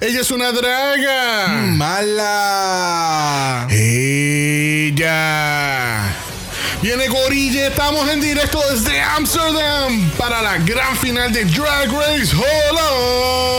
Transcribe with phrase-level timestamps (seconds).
[0.00, 1.48] Ella es una draga.
[1.74, 3.66] Mala.
[3.68, 5.08] Ella.
[6.80, 13.58] Viene Gorilla, estamos en directo desde Amsterdam para la gran final de Drag Race Holland.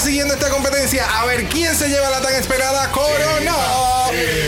[0.00, 1.04] Siguiendo esta competencia.
[1.20, 3.54] A ver quién se lleva la tan esperada corona.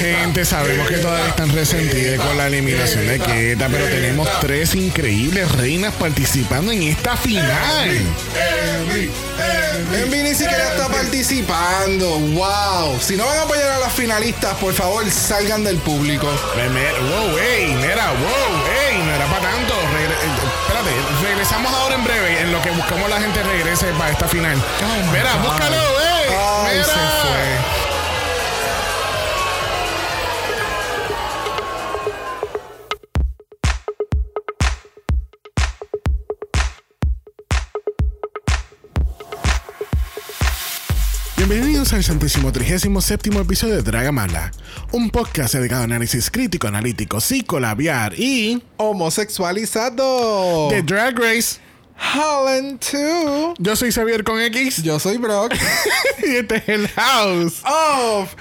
[0.00, 5.50] Gente, sabemos que todavía están resentidas con la eliminación de Keta, pero tenemos tres increíbles
[5.52, 7.90] reinas participando en esta final.
[9.93, 12.18] Envy ni siquiera está participando.
[12.18, 12.98] Wow.
[13.00, 16.26] Si no van a apoyar a las finalistas, por favor, salgan del público.
[16.26, 18.52] Wow, ey, mira, wow,
[18.88, 19.74] ey, no era para tanto.
[21.42, 24.56] Eh, regresamos ahora en breve en lo que buscamos la gente regrese para esta final.
[24.56, 25.76] Oh, mira, búscalo.
[26.64, 26.84] Ay, mira.
[26.84, 27.82] se fue.
[41.48, 44.52] Bienvenidos al centésimo trigésimo séptimo episodio de Dragamala,
[44.92, 50.70] un podcast dedicado a análisis crítico, analítico, psicolabiar y Homosexualizado.
[50.70, 51.58] de Drag Race.
[52.14, 53.54] Holland 2.
[53.58, 55.52] Yo soy Xavier con X Yo soy Brock.
[56.24, 57.60] y este es el House.
[57.64, 58.36] of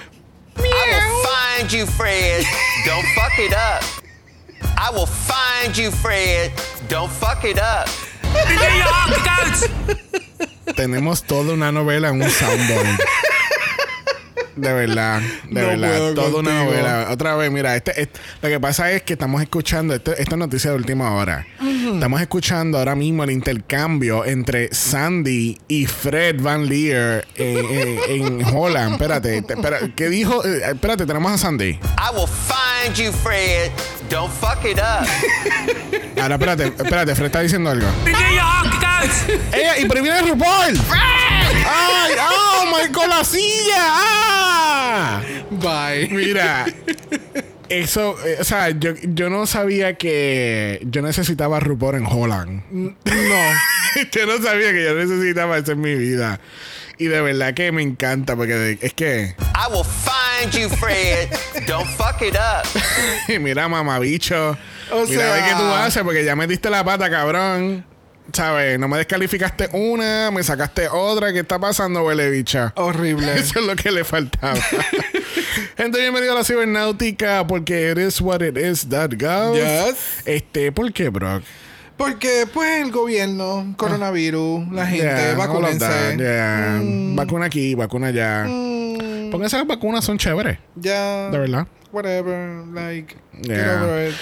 [0.58, 2.45] I will find you, Fred.
[2.86, 3.83] Don't fuck it up.
[4.77, 6.52] I will find you, Fred.
[6.88, 7.89] Don't fuck it up.
[10.75, 12.87] Tenemos toda una novela en un soundboard.
[14.55, 17.07] De verdad, de No verdad, puedo toda una novela.
[17.09, 20.71] Otra vez, mira, este, este- lo que pasa es que estamos escuchando este- esta noticia
[20.71, 21.45] de última hora.
[21.93, 28.43] Estamos escuchando ahora mismo el intercambio entre Sandy y Fred Van Leer eh, eh, en
[28.43, 28.93] Holland.
[28.93, 30.43] Espérate, te- espera, ¿qué dijo?
[30.45, 31.69] Eh, espérate, tenemos a Sandy.
[31.69, 31.80] I
[32.15, 33.71] will find you, Fred.
[34.09, 35.08] Don't fuck it up.
[36.21, 37.88] Ahora, espérate, espérate, Fred está diciendo algo.
[39.53, 39.77] ¡Ella!
[39.80, 40.77] ¡Y pero viene RuPaul!
[41.67, 42.14] ¡Ay!
[42.20, 43.78] ¡Oh, my con la silla!
[43.80, 45.22] ¡Ah!
[45.52, 46.10] Bye.
[46.11, 46.66] Mira,
[47.70, 52.64] eso, eh, o sea, yo, yo no sabía que yo necesitaba RuPaul en Holland.
[52.71, 52.92] No.
[54.11, 56.39] yo no sabía que yo necesitaba eso en mi vida.
[56.98, 61.30] Y de verdad que me encanta porque es que, I will find you, Fred.
[61.66, 62.67] Don't fuck it up.
[63.39, 64.55] mira, mamabicho.
[64.92, 67.83] O mira, sea- qué tú haces porque ya me diste la pata, cabrón.
[68.33, 68.80] ¿Sabes?
[68.80, 71.33] No me descalificaste una, me sacaste otra.
[71.33, 72.71] ¿Qué está pasando, huele bicha?
[72.75, 73.33] Horrible.
[73.39, 74.55] Eso es lo que le faltaba.
[75.77, 79.58] Gente, bienvenido a la cibernáutica porque it is what it is that goes.
[79.58, 80.21] Yes.
[80.25, 81.43] Este, ¿por qué, Brock?
[81.97, 86.17] Porque, pues, el gobierno, coronavirus, la gente, Yeah, vacúnense.
[86.17, 86.80] yeah.
[87.15, 88.45] Vacuna aquí, vacuna allá.
[88.47, 91.30] Mm, Porque esas vacunas son chéveres, ya.
[91.30, 91.67] de verdad.
[91.91, 92.65] Whatever.
[92.73, 93.83] Like, get Yeah.
[93.83, 94.15] over it.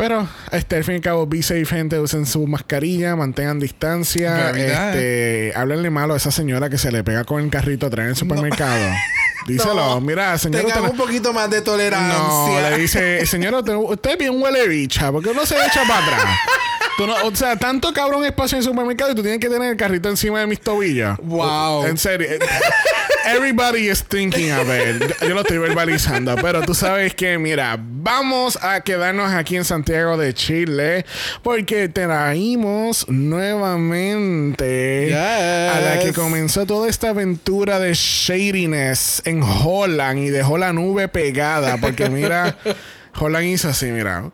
[0.00, 1.98] Pero, este, al fin y al cabo, be safe, gente.
[1.98, 4.34] Usen su mascarilla, mantengan distancia.
[4.34, 4.96] Gravidad.
[4.96, 8.10] Este, háblenle malo a esa señora que se le pega con el carrito atrás en
[8.12, 8.80] el supermercado.
[9.46, 9.74] Díselo.
[9.74, 10.00] No.
[10.00, 10.64] Mira, señora.
[10.64, 12.16] Tengan usted un poquito más de tolerancia.
[12.18, 16.24] No, le dice, señora, usted, bien huele bicha, porque no se echa para atrás.
[16.96, 19.70] Tú no- o sea, tanto cabrón espacio en el supermercado y tú tienes que tener
[19.70, 21.16] el carrito encima de mis tobillos.
[21.22, 21.86] Wow.
[21.86, 22.28] En serio.
[23.26, 24.98] Everybody is thinking of it.
[25.20, 29.64] Yo, yo lo estoy verbalizando, pero tú sabes que, mira, vamos a quedarnos aquí en
[29.64, 31.04] Santiago de Chile
[31.42, 35.14] porque traímos nuevamente Yes.
[35.16, 41.08] a la que comenzó toda esta aventura de shadiness en Holland y dejó la nube
[41.08, 42.56] pegada porque mira,
[43.18, 44.30] Holland hizo así, mira.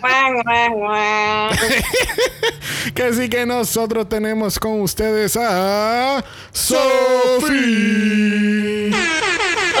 [2.94, 7.50] Que así que nosotros tenemos con ustedes a Sophie.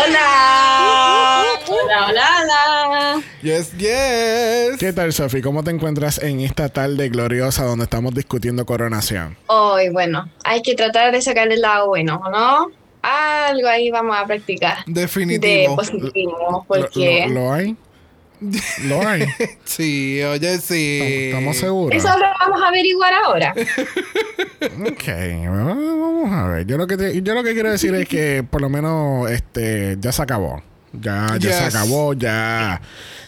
[0.06, 1.42] Hola.
[1.68, 2.28] Hola, hola,
[2.88, 3.22] hola.
[3.42, 4.78] Yes, yes.
[4.78, 5.42] ¿Qué tal, Sophie?
[5.42, 9.36] ¿Cómo te encuentras en esta tarde gloriosa donde estamos discutiendo coronación?
[9.46, 12.70] Hoy, bueno, hay que tratar de sacar el lado bueno, ¿no?
[13.02, 14.78] Algo ahí vamos a practicar.
[14.86, 15.76] De Definitivo.
[15.76, 17.40] positivo, ¿Lo, porque lo- lo?
[17.46, 17.76] ¿Lo hay?
[19.64, 20.98] Sí, oye, sí.
[21.28, 21.96] ¿Estamos seguros?
[21.96, 23.54] eso lo vamos a averiguar ahora.
[24.86, 25.04] Ok,
[25.46, 26.66] vamos a ver.
[26.66, 29.96] Yo lo que te- yo lo que quiero decir es que por lo menos este
[30.00, 30.62] ya se acabó.
[30.92, 32.80] Ya, ya se acabó, ya,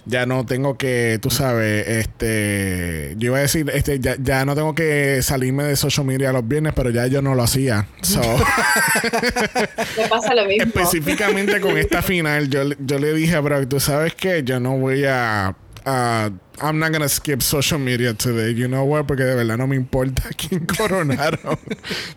[0.05, 4.56] ya no tengo que, tú sabes, este, yo iba a decir, este, ya, ya no
[4.56, 7.87] tengo que salirme de social media los viernes, pero ya yo no lo hacía.
[8.03, 8.20] So,
[9.97, 10.64] Me pasa lo mismo.
[10.64, 14.58] específicamente con esta final, yo, le- yo le dije a Brock, tú sabes que yo
[14.58, 15.55] no voy a,
[15.85, 16.31] a-
[16.61, 19.76] I'm not gonna skip social media today, you know what, porque de verdad no me
[19.76, 21.58] importa quién coronaron.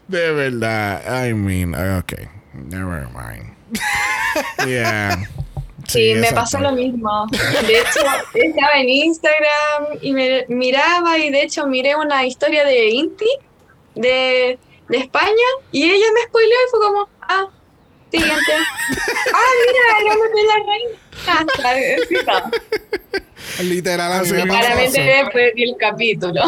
[0.07, 3.54] de verdad, I mean, okay, never mind.
[4.67, 5.29] Yeah.
[5.87, 7.27] Sí, me pasó lo mismo.
[7.31, 7.99] De hecho,
[8.33, 13.29] estaba en Instagram y me miraba y de hecho miré una historia de Inti
[13.93, 14.59] de,
[14.89, 17.47] de España y ella me spoileó y fue como, ah,
[18.11, 18.53] siguiente.
[19.33, 20.99] ah, mira, el hombre de la reina.
[21.27, 22.51] Ah.
[23.63, 25.25] Literal, a mí, me pasó, Claramente pasó.
[25.25, 26.41] me perdí el capítulo.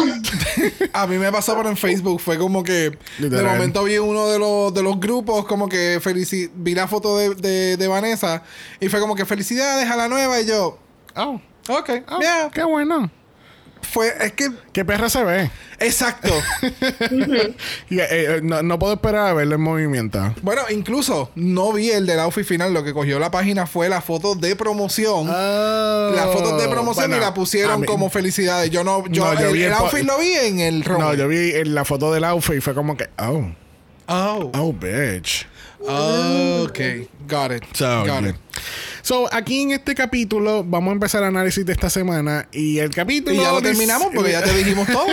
[0.92, 2.20] a mí me pasó pero en Facebook.
[2.20, 6.50] Fue como que de momento vi uno de los, de los grupos, como que felici
[6.54, 8.42] vi la foto de, de, de Vanessa
[8.80, 10.78] y fue como que felicidades a la nueva y yo,
[11.16, 12.50] Oh, ok, oh, yeah.
[12.52, 13.10] qué bueno.
[13.90, 15.50] Fue, es que, Qué perra se ve.
[15.80, 16.28] exacto.
[17.90, 20.34] Y, eh, no, no puedo esperar a verlo en movimiento.
[20.42, 22.72] bueno, incluso no vi el del outfit final.
[22.74, 25.26] Lo que cogió la página fue la foto de promoción.
[25.28, 28.70] Las fotos de promoción Oh, Bueno, y la pusieron mí- como felicidades.
[28.70, 31.14] Yo no, yo, No, yo el, vi el el outfit lo vi en el No,
[31.14, 33.44] yo vi en la foto del outfit y fue como que, oh,
[34.10, 35.46] Oh, oh, bitch.
[35.80, 36.78] ok,
[37.28, 38.30] got it, So, got yeah.
[38.30, 38.36] it.
[39.08, 42.90] So, aquí en este capítulo vamos a empezar el análisis de esta semana y el
[42.90, 43.34] capítulo...
[43.34, 45.06] Y ya lo terminamos porque ya te dijimos todo.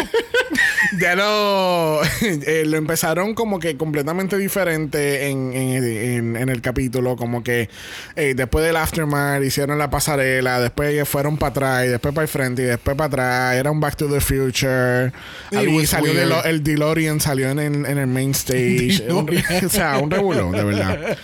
[0.99, 7.15] ya lo, eh, lo empezaron como que completamente diferente en, en- en- en el capítulo.
[7.15, 7.69] Como que
[8.17, 12.27] eh, después del Aftermath hicieron la pasarela, después fueron para atrás, y después para el
[12.27, 13.55] frente, y después para atrás.
[13.55, 15.13] Era un Back to the Future.
[15.55, 19.05] Ahí was salió de lo- el DeLorean, salió en, el- en el main stage.
[19.65, 21.17] O sea, un revuelo, de verdad.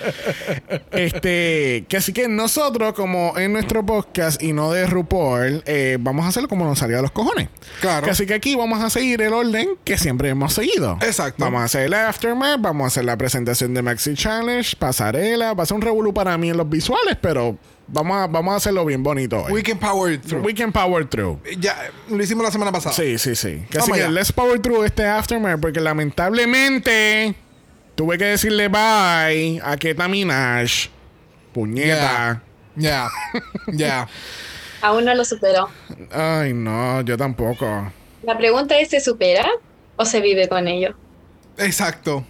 [0.92, 2.30] Este, que así que
[2.62, 6.78] nosotros, como en nuestro podcast y no de RuPaul, eh, vamos a hacerlo como nos
[6.78, 7.50] salió a los cojones.
[7.80, 8.12] Claro.
[8.12, 11.00] Así que aquí vamos a seguir el orden que siempre hemos seguido.
[11.02, 11.44] Exacto.
[11.44, 15.64] Vamos a hacer el aftermath, vamos a hacer la presentación de Maxi Challenge, pasarela, va
[15.64, 18.86] a ser un revolú para mí en los visuales, pero vamos a, vamos a hacerlo
[18.86, 19.54] bien bonito hoy.
[19.54, 20.46] We can power through.
[20.46, 21.40] We can power through.
[21.58, 21.76] Ya
[22.10, 22.94] lo hicimos la semana pasada.
[22.94, 23.66] Sí, sí, sí.
[23.76, 27.34] Así que let's power through este aftermath porque lamentablemente
[27.96, 30.92] tuve que decirle bye a Keta Minaj.
[31.54, 32.44] Puñeta.
[32.76, 33.10] Ya.
[33.68, 34.08] Ya.
[34.82, 35.70] Aún no lo superó.
[36.12, 37.92] Ay, no, yo tampoco.
[38.24, 39.48] La pregunta es, ¿se supera
[39.96, 40.96] o se vive con ello?
[41.58, 42.26] Exacto.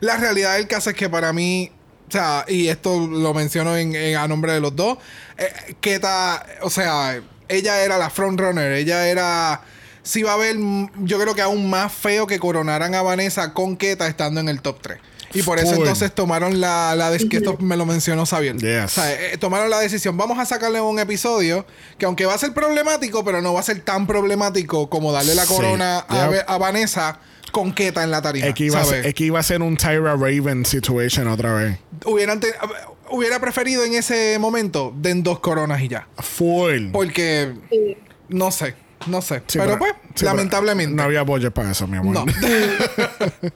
[0.00, 1.70] La realidad del caso es que para mí,
[2.08, 4.98] o sea, y esto lo menciono en, en- a nombre de los dos,
[5.38, 9.60] eh, Keta, o sea, ella era la frontrunner, ella era...
[10.02, 10.56] Sí va a haber,
[11.00, 14.62] yo creo que aún más feo que coronaran a Vanessa con Keta estando en el
[14.62, 14.98] top 3.
[15.38, 18.56] Y por eso entonces tomaron la, la que esto me lo mencionó Xavier.
[18.56, 18.84] Yes.
[18.84, 21.66] O sea, eh, tomaron la decisión, vamos a sacarle un episodio
[21.98, 25.34] que aunque va a ser problemático, pero no va a ser tan problemático como darle
[25.34, 25.54] la Sí.
[25.54, 26.44] corona a, Yep.
[26.48, 27.20] A Vanessa
[27.52, 28.46] con Keta en la tarima.
[28.46, 31.52] Es que, iba a ser, es que iba a ser un Tyra Raven situation otra
[31.54, 31.78] vez.
[32.04, 32.54] hubieran te-
[33.10, 36.08] hubiera preferido en ese momento den dos coronas y ya.
[36.18, 36.90] Full.
[36.92, 37.96] Porque Sí.
[38.28, 38.74] no sé,
[39.06, 39.42] no sé.
[39.46, 40.94] Sí, pero, pues, sí, pero lamentablemente.
[40.96, 42.14] No había budget para eso, mi amor.
[42.14, 42.24] No.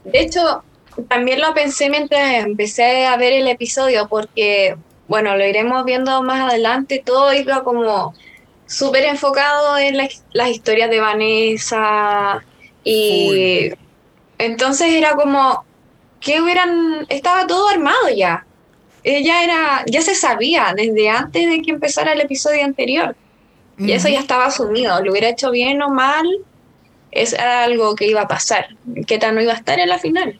[0.05, 0.63] De hecho,
[1.09, 4.77] también lo pensé mientras empecé a ver el episodio porque,
[5.09, 8.15] bueno, lo iremos viendo más adelante, todo iba como
[8.67, 12.45] súper enfocado en la- las historias de Vanessa
[12.85, 13.73] y
[14.39, 15.65] entonces era como
[16.21, 18.47] que hubieran, estaba todo armado ya.
[19.03, 23.17] Ella era, ya se sabía desde antes de que empezara el episodio anterior.
[23.79, 25.03] Y eso ya estaba asumido.
[25.03, 26.27] Lo hubiera hecho bien o mal,
[27.11, 28.69] es algo que iba a pasar.
[29.07, 30.39] Que tal no iba a estar en la final.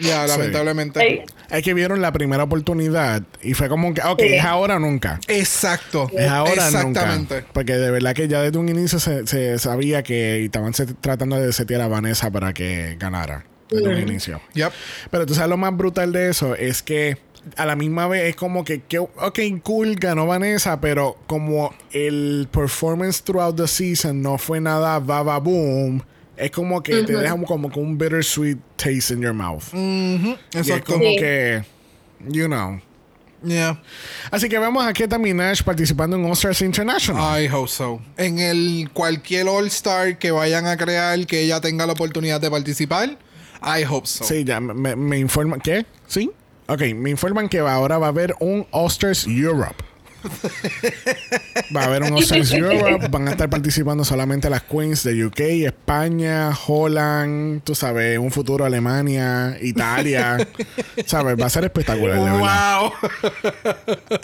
[0.00, 0.28] Ya, Sí.
[0.28, 1.00] lamentablemente.
[1.00, 1.34] Sí.
[1.50, 4.34] Es que vieron la primera oportunidad y fue como que, ok, Sí.
[4.34, 5.18] es ahora o nunca.
[5.28, 6.10] Exacto.
[6.16, 7.34] Es ahora o Exactamente.
[7.36, 7.48] nunca.
[7.52, 11.52] Porque de verdad que ya desde un inicio se, se sabía que estaban tratando de
[11.52, 13.44] setear a Vanessa para que ganara.
[13.70, 14.40] Desde un inicio.
[14.54, 14.72] Yep.
[15.10, 17.18] Pero tú sabes lo más brutal de eso es que
[17.56, 22.48] a la misma vez es como que, que ok, cool, ganó Vanessa, pero como el
[22.50, 26.02] performance throughout the season no fue nada baba boom,
[26.38, 29.64] es como que te deja como con un bittersweet taste in your mouth.
[29.72, 31.16] Ujú, Y es como Sí.
[31.18, 31.62] que,
[32.28, 32.80] you know.
[33.44, 33.80] Yeah.
[34.32, 37.40] Así que vemos a Keta Minaj participando en All Stars International.
[37.40, 38.00] I hope so.
[38.16, 42.50] En el cualquier All Star que vayan a crear que ella tenga la oportunidad de
[42.50, 43.16] participar,
[43.62, 44.24] I hope so.
[44.24, 45.60] Sí, ya me, me- informan.
[45.60, 45.86] ¿Qué?
[46.08, 46.30] ¿Sí?
[46.66, 49.84] Ok, me informan que ahora va a haber un All Stars Europe.
[51.76, 53.08] Va a haber un All Stars Europe.
[53.10, 58.64] Van a estar participando solamente las queens de UK, España, Holland, tú sabes, un futuro
[58.64, 60.38] Alemania, Italia.
[61.06, 61.36] ¿Sabes?
[61.40, 62.18] Va a ser espectacular.
[62.18, 62.92] Wow.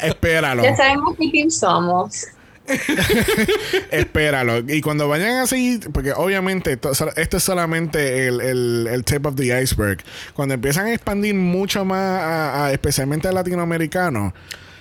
[0.00, 0.62] Espéralo.
[0.62, 2.26] Ya sabemos qué team somos.
[3.90, 4.58] Espéralo.
[4.66, 9.34] Y cuando vayan así, porque obviamente esto, esto es solamente el, el, el tip of
[9.36, 9.98] the iceberg.
[10.32, 14.32] Cuando empiezan a expandir mucho más, a- a- especialmente a latinoamericanos,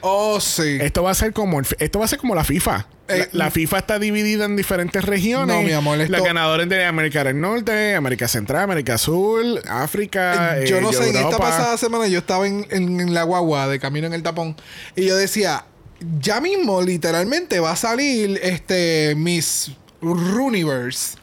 [0.05, 0.77] Oh, sí.
[0.81, 2.87] esto va a ser como el- esto va a ser como la FIFA.
[3.07, 5.55] La, Eh, la FIFA está dividida en diferentes regiones.
[5.55, 10.63] No, mi amor, esto- Los ganadores de América del Norte, América Central, América Sur, África,
[10.65, 13.67] yo eh, no sé, en esta pasada semana yo estaba en, en- en la guagua
[13.67, 14.55] de camino en el tapón
[14.95, 15.65] y yo decía,
[16.19, 21.17] ya mismo, literalmente, va a salir este Miss Universe.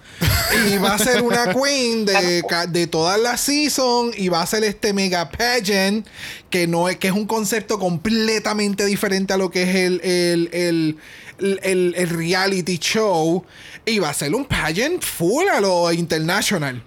[0.69, 4.47] Y va a ser una queen de, ca- de todas las seasons y va a
[4.47, 6.07] ser este mega pageant
[6.51, 10.49] que no es que es un concepto completamente diferente a lo que es el, el,
[10.53, 10.97] el,
[11.39, 13.45] el- el- el reality show.
[13.87, 16.83] Y va a ser un pageant full a lo international.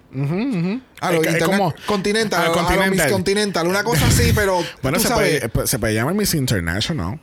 [1.00, 3.10] A lo Es interna- como- continental, al a lo- a lo Miss continental.
[3.12, 6.34] Continental una cosa así pero Bueno, tú se sabes, puede, pues, se puede llamar Miss
[6.34, 7.18] International.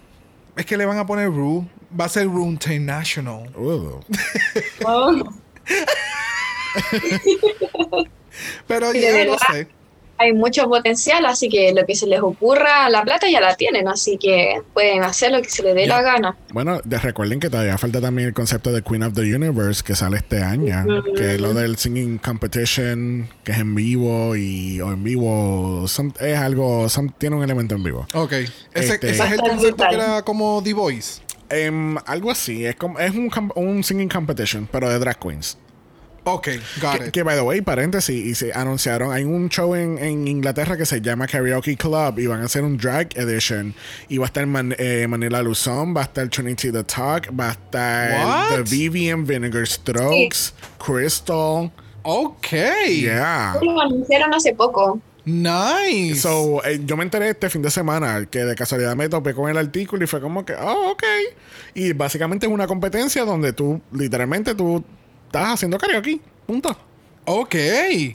[0.57, 1.65] es que le van a poner Ru
[1.99, 3.49] va a ser Ru International.
[3.55, 4.01] Uh.
[8.67, 9.37] Pero de ya no verdad.
[9.51, 9.67] sé
[10.17, 13.87] hay mucho potencial, así que lo que se les ocurra, la plata ya la tienen,
[13.87, 16.37] así que pueden hacer lo que se les dé la gana.
[16.53, 19.95] Bueno, de- recuerden que todavía falta también el concepto de Queen of the Universe que
[19.95, 20.85] sale este año,
[21.17, 26.13] que es lo del singing competition, que es en vivo y o en vivo some-
[26.19, 28.05] es algo, some- tiene un elemento en vivo.
[28.13, 28.33] Ok.
[28.33, 31.21] Ese, Este- ese es el concepto que era como The Voice.
[31.51, 35.57] Em, algo así, es como es un, un singing competition, pero de drag queens.
[36.23, 37.11] Ok, got Que, it.
[37.13, 40.85] que, by the way, paréntesis, y se anunciaron, hay un show en, en Inglaterra que
[40.85, 43.73] se llama Karaoke Club y van a hacer un drag edition.
[44.07, 47.49] Y va a estar Man- eh, Manila Luzon, va a estar Trinity the Talk, va
[47.49, 48.49] a estar What?
[48.49, 51.71] The Vivian Vinegar Strokes, Crystal.
[52.03, 52.47] Ok.
[52.99, 53.55] Yeah.
[53.61, 54.99] Lo anunciaron hace poco.
[55.25, 56.15] Nice.
[56.21, 59.49] So, eh, yo me enteré este fin de semana que de casualidad me topé con
[59.49, 61.03] el artículo y fue como que, oh, ok.
[61.75, 64.83] Y básicamente es una competencia donde tú, literalmente, tú
[65.27, 66.19] estás haciendo karaoke.
[66.47, 66.75] Punto.
[67.25, 67.55] ok.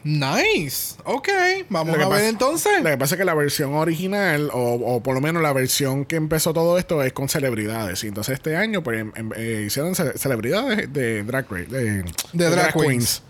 [0.04, 0.96] Nice.
[1.04, 1.28] Ok.
[1.68, 2.82] Vamos a ver entonces.
[2.82, 6.04] Lo que pasa es que la versión original, o, o por lo menos la versión
[6.04, 8.02] que empezó todo esto, es con celebridades.
[8.04, 12.04] Y entonces este año pues, em- em- eh, hicieron ce- celebridades de drag, ra- de,
[12.32, 13.22] De drag queens.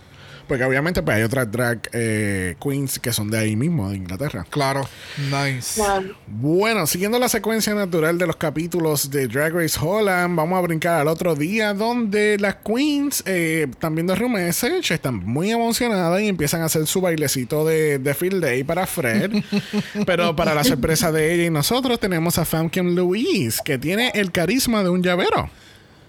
[0.46, 4.46] Porque obviamente pues, hay otras drag eh, queens que son de ahí mismo, de Inglaterra.
[4.50, 4.88] Claro.
[5.30, 5.80] Nice.
[5.80, 6.14] No.
[6.26, 11.00] Bueno, siguiendo la secuencia natural de los capítulos de Drag Race Holland, vamos a brincar
[11.00, 16.28] al otro día donde las queens eh, están viendo Room Message, están muy emocionadas y
[16.28, 19.32] empiezan a hacer su bailecito de, de Field Day para Fred.
[20.06, 24.30] Pero para la sorpresa de ella y nosotros tenemos a Famken Louise, que tiene el
[24.30, 25.50] carisma de un llavero.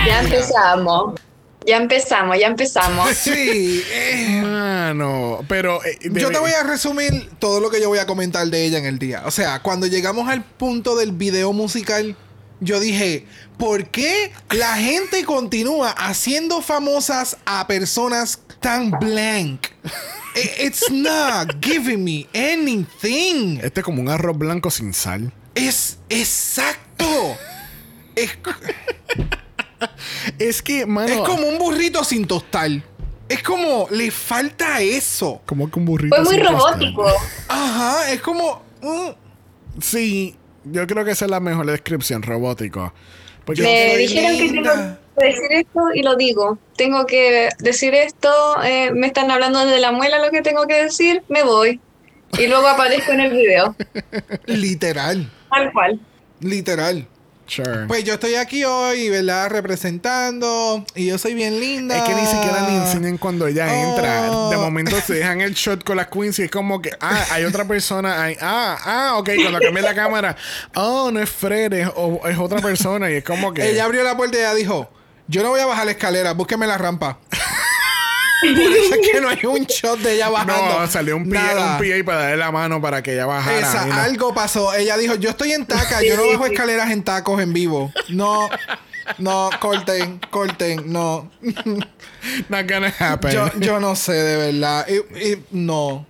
[0.07, 1.15] Ya empezamos.
[1.67, 3.09] Ya empezamos, ya empezamos.
[3.17, 3.83] Sí.
[3.93, 5.85] eh, Mano, pero...
[5.85, 8.79] eh, yo te voy a resumir todo lo que yo voy a comentar de ella
[8.79, 9.23] en el día.
[9.27, 12.17] O sea, cuando llegamos al punto del video musical,
[12.61, 13.27] yo dije,
[13.59, 19.67] ¿por qué la gente continúa haciendo famosas a personas tan blank?
[20.35, 23.59] I- It's not giving me anything.
[23.63, 25.33] Este es como un arroz blanco sin sal.
[25.55, 27.37] Es exacto.
[28.17, 28.31] Es,
[30.39, 31.13] Es que, mano...
[31.13, 32.71] es como un burrito sin tostar.
[33.29, 35.41] Es como, le falta eso.
[35.47, 36.73] Como que un burrito Fue muy sin tostar.
[36.73, 37.07] robótico.
[37.49, 38.63] Ajá, es como...
[38.83, 39.11] mm,
[39.81, 42.93] Sí, yo creo que esa es la mejor descripción, robótico.
[43.45, 44.71] Porque Me dijeron que tengo
[45.19, 46.59] que decir esto y lo digo.
[46.77, 48.29] Tengo que decir esto,
[48.65, 51.81] eh, me están hablando de la muela lo que tengo que decir, me voy.
[52.39, 53.75] Y luego aparezco en el video.
[54.47, 55.31] literal.
[55.51, 56.01] Tal cual.
[56.41, 57.07] Literal.
[57.51, 57.87] Sure.
[57.89, 59.51] Pues yo estoy aquí hoy, ¿verdad?
[59.51, 60.85] Representando.
[60.95, 61.97] Y yo soy bien linda.
[61.97, 64.31] es que ni siquiera ni enseñan cuando ella entra.
[64.31, 64.51] Oh.
[64.51, 67.45] De momento se dejan el shot con las queens y es como que, ah, hay
[67.45, 68.23] otra persona.
[68.23, 69.31] Hay, ah, ah, ok.
[69.43, 70.37] Cuando cambia la cámara,
[70.75, 73.11] oh, no es Fred, es, o- es otra persona.
[73.11, 73.69] Y es como que.
[73.69, 74.89] Ella abrió la puerta y ella dijo:
[75.27, 77.19] Yo no voy a bajar la escalera, búsqueme la rampa.
[78.41, 80.81] Por eso es que no hay un shot de ella bajando.
[80.81, 81.73] no, salió un PA, Nada.
[81.73, 83.59] un PA para darle la mano para que ella bajara.
[83.59, 84.75] Esa, no- algo pasó.
[84.75, 87.93] Ella dijo, yo estoy en taca, yo no bajo escaleras en tacos en vivo.
[88.09, 88.49] No,
[89.19, 91.31] no, corten, corten, no.
[92.49, 93.33] Not gonna happen.
[93.33, 94.87] Yo, yo no sé, de verdad.
[95.51, 96.07] No.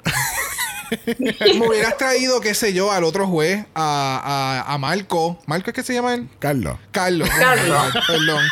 [1.21, 5.39] Me hubieras traído, qué sé yo, al otro juez, a, a, a Marco.
[5.47, 6.29] ¿Marco es que se llama él?
[6.41, 6.79] Carlos.
[6.91, 7.29] Carlos.
[7.31, 7.83] Carlos.
[8.09, 8.45] Perdón.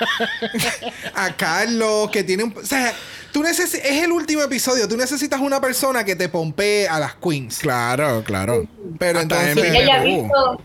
[1.17, 2.55] A Carlos, que tiene un...
[2.57, 2.95] O sea,
[3.33, 4.89] tú necesi- es el último episodio.
[4.89, 7.59] Tú necesitas una persona que te pompee a las queens.
[7.59, 8.67] Claro, claro.
[8.99, 9.67] Pero Hasta entonces...
[9.67, 10.61] en- que haya visto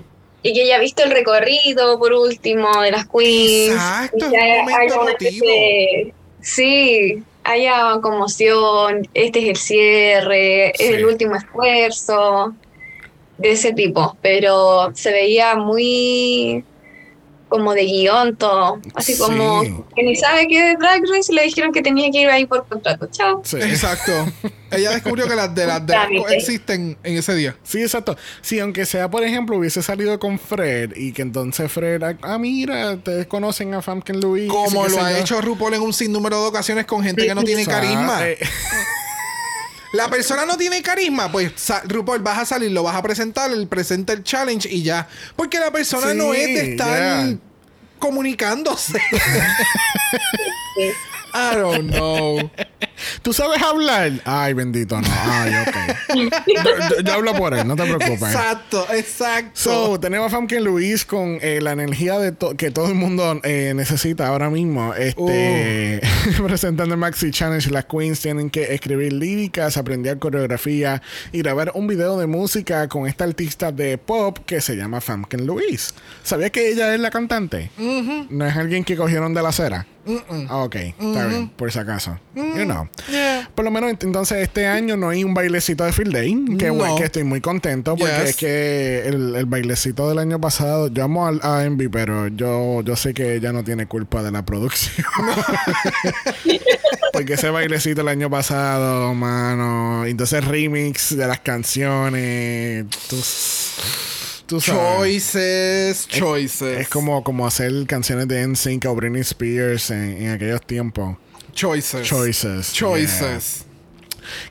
[0.45, 4.59] y que haya visto el recorrido por último de las queens Exacto, y es que
[4.59, 5.45] un momento emotivo.
[5.47, 10.83] de- sí haya conmoción este es el cierre es Sí.
[10.95, 12.53] el último esfuerzo
[13.37, 16.63] de ese tipo pero se veía muy
[17.53, 19.19] como de guion todo así Sí.
[19.19, 19.61] como
[19.95, 22.47] que ni sabe qué es Drag Race y le dijeron que tenía que ir ahí
[22.47, 23.57] por contrato chao Sí.
[23.61, 24.11] Exacto.
[24.71, 26.35] Ella descubrió que las de las de las Trámite.
[26.35, 27.55] existen en ese día.
[27.61, 28.17] Sí, exacto.
[28.41, 32.39] Sí, aunque sea, por ejemplo, hubiese salido con Fred y que entonces Fred, ah, ah,
[32.39, 34.47] mira, ustedes conocen a Famken Louise.
[34.47, 37.61] Como lo ha hecho RuPaul en un sinnúmero de ocasiones con gente que no tiene
[37.61, 38.19] O sea, carisma.
[39.93, 41.53] La persona no tiene carisma, pues
[41.85, 45.07] RuPaul vas a salir, lo vas a presentar, él presenta el challenge y ya.
[45.35, 47.37] Porque la persona Sí, no es de estar yeah.
[47.99, 48.99] comunicándose.
[51.35, 52.51] I don't know.
[53.21, 54.11] ¿Tú sabes hablar?
[54.25, 55.07] Ay, bendito, no.
[55.25, 56.15] Ay, ok.
[56.47, 58.21] yo, yo- yo hablo por él, no te preocupes.
[58.23, 59.51] Exacto, exacto.
[59.53, 63.39] So, tenemos a Famke Luis con eh, la energía de to- que todo el mundo
[63.43, 64.93] eh, necesita ahora mismo.
[64.93, 66.01] Este,
[66.47, 71.87] presentando el Maxi Challenge, las queens tienen que escribir líricas, aprender coreografía y grabar un
[71.87, 75.93] video de música con esta artista de pop que se llama Famke Luis.
[76.23, 77.71] ¿Sabías que ella es la cantante?
[78.29, 79.85] No es alguien que cogieron de la acera.
[80.49, 82.19] Ah, ok, está bien, por si acaso.
[82.35, 82.89] You know.
[83.09, 83.49] Yeah.
[83.55, 86.57] Por lo menos ent- entonces este año no hay un bailecito de Field Day.
[86.57, 86.73] Que, No.
[86.75, 88.29] bueno, que estoy muy contento porque Yes.
[88.31, 92.81] es que el, el bailecito del año pasado, yo amo al- a Envy, pero yo,
[92.81, 95.05] yo sé que ella no tiene culpa de la producción.
[97.13, 100.05] porque ese bailecito el año pasado, mano.
[100.05, 102.85] Entonces remix de las canciones.
[104.45, 104.81] Tú sabes.
[104.97, 106.79] Choices, choices.
[106.81, 111.17] Es como, como hacer canciones de NSYNC o Britney Spears en, en aquellos tiempos.
[111.53, 112.07] choices.
[112.07, 112.73] Choices.
[112.73, 113.65] Choices.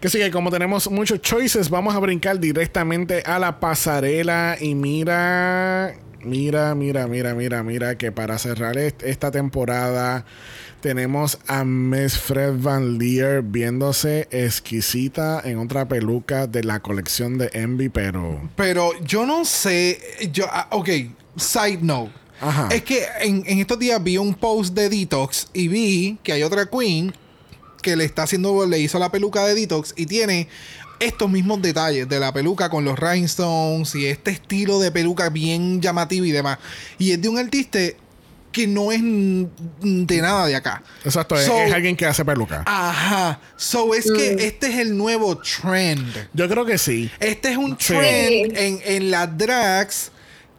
[0.01, 4.57] Que sí, que como tenemos muchos choices, vamos a brincar directamente a la pasarela.
[4.61, 10.27] Y mira, mira, mira, mira, mira, mira, que para cerrar est- esta temporada
[10.83, 17.49] tenemos a Miss Fred Van Leer viéndose exquisita en otra peluca de la colección de
[17.55, 18.51] Envy, pero.
[18.57, 19.99] Pero yo no sé.
[20.33, 20.89] Yo, ah, ok,
[21.37, 22.13] side note.
[22.41, 22.69] Ajá.
[22.73, 26.43] Es que en, en estos días vi un post de Detox y vi que hay
[26.43, 27.15] otra queen
[27.81, 30.49] que le está haciendo, le hizo la peluca de Detox y tiene
[30.99, 35.81] estos mismos detalles de la peluca con los rhinestones y este estilo de peluca bien
[35.81, 36.59] llamativo y demás.
[36.99, 37.79] Y es de un artista
[38.53, 39.45] que no es mm,
[39.81, 40.83] de nada de acá.
[41.05, 42.63] Exacto, es- So- es, alguien que hace peluca.
[42.67, 43.41] Ajá.
[43.57, 46.29] So es que este es el nuevo trend.
[46.35, 47.11] Yo creo que sí.
[47.19, 47.95] Este es un Sí.
[47.95, 50.13] trend en, en las drags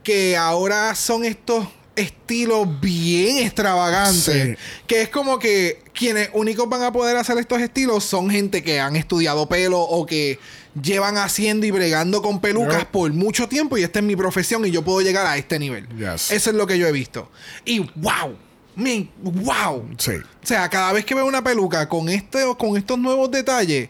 [0.03, 4.57] que ahora son estos estilos bien extravagantes.
[4.57, 4.63] Sí.
[4.87, 8.79] Que es como que quienes únicos van a poder hacer estos estilos son gente que
[8.79, 10.39] han estudiado pelo o que
[10.81, 12.87] llevan haciendo y bregando con pelucas Yep.
[12.87, 15.87] por mucho tiempo y esta es mi profesión y yo puedo llegar a este nivel.
[15.97, 16.31] Yes.
[16.31, 17.29] Eso es lo que yo he visto.
[17.65, 18.35] Y wow.
[18.75, 19.87] Man, wow.
[19.99, 20.13] Sí.
[20.13, 23.89] O sea, cada vez que veo una peluca con este con estos nuevos detalles,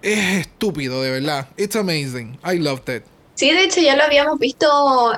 [0.00, 1.48] es estúpido, de verdad.
[1.58, 2.38] It's amazing.
[2.42, 3.02] I loved it.
[3.34, 4.66] Sí, de hecho ya lo habíamos visto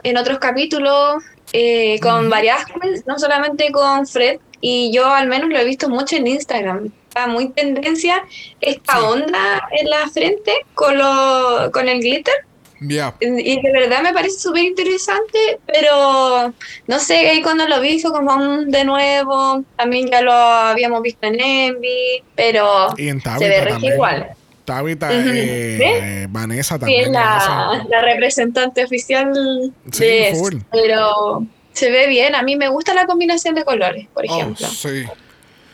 [0.02, 2.64] en otros capítulos eh, con varias
[3.06, 6.90] no solamente con Fred, y yo al menos lo he visto mucho en Instagram.
[7.08, 8.24] Está muy tendencia
[8.60, 12.34] esta onda en la frente con, lo, con el glitter.
[12.80, 16.54] Y de verdad me parece súper interesante, pero
[16.86, 19.64] no sé, ahí cuando lo vi fue como un de nuevo.
[19.76, 24.30] También ya lo habíamos visto en Envy, pero Y en se ve igual.
[24.68, 25.78] Tabitha, eh,
[26.22, 27.04] eh, Vanessa Sí, también.
[27.06, 29.32] es la, representante oficial
[29.90, 30.44] Sí, de eso.
[30.70, 32.34] Pero se ve bien.
[32.34, 34.66] A mí me gusta la combinación de colores, por Oh, ejemplo.
[34.68, 35.04] sí.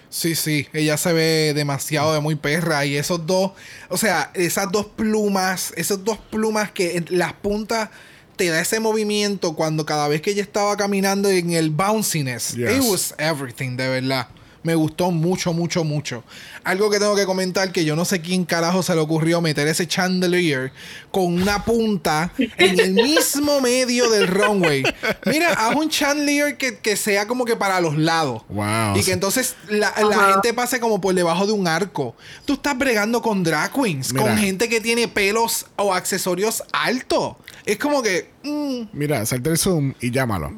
[0.09, 0.69] Sí, sí.
[0.73, 2.87] Ella se ve demasiado de muy perra.
[2.87, 3.51] Y esos dos,
[3.89, 7.91] o sea, esas dos plumas, esas dos plumas que en las puntas
[8.37, 12.55] te da ese movimiento cuando cada vez que ella estaba caminando en el bounciness.
[12.55, 12.71] Yes.
[12.77, 14.29] It was everything, de verdad.
[14.65, 16.25] Me gustó mucho, mucho, mucho.
[16.65, 19.69] Algo que tengo que comentar que yo no sé quién carajo se le ocurrió meter
[19.69, 20.73] ese chandelier
[21.11, 24.83] con una punta en el mismo medio del runway.
[25.27, 28.43] Mira, haz un chandelier que, que sea como que para los lados.
[28.49, 28.97] Wow.
[28.97, 29.93] Y que entonces la,
[30.33, 32.17] gente pase como por debajo de un arco.
[32.47, 34.25] Tú estás bregando con drag queens, Mira.
[34.25, 37.37] con gente que tiene pelos o accesorios altos.
[37.67, 40.53] Es como que, mm, Mira, salte el zoom y llámalo.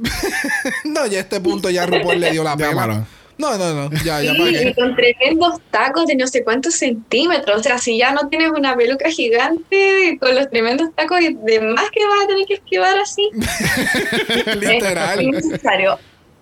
[0.84, 3.06] no, ya a este punto ya RuPaul le dio la Llámalo.
[3.38, 7.60] No, no, no, ya, ya Sí, y con tremendos tacos de no sé cuántos centímetros.
[7.60, 11.84] O sea, si ya no tienes una peluca gigante con los tremendos tacos y demás
[11.90, 13.28] que vas a tener que esquivar así.
[14.60, 15.18] Literal.
[15.18, 15.98] Es innecesario.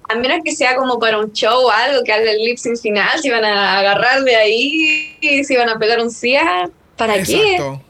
[0.09, 2.79] A menos que sea como para un show o algo, que haga el lip sync
[2.79, 7.55] final, si van a agarrar de ahí, si van a pegar un CIA, ¿para qué?
[7.55, 7.84] Exacto.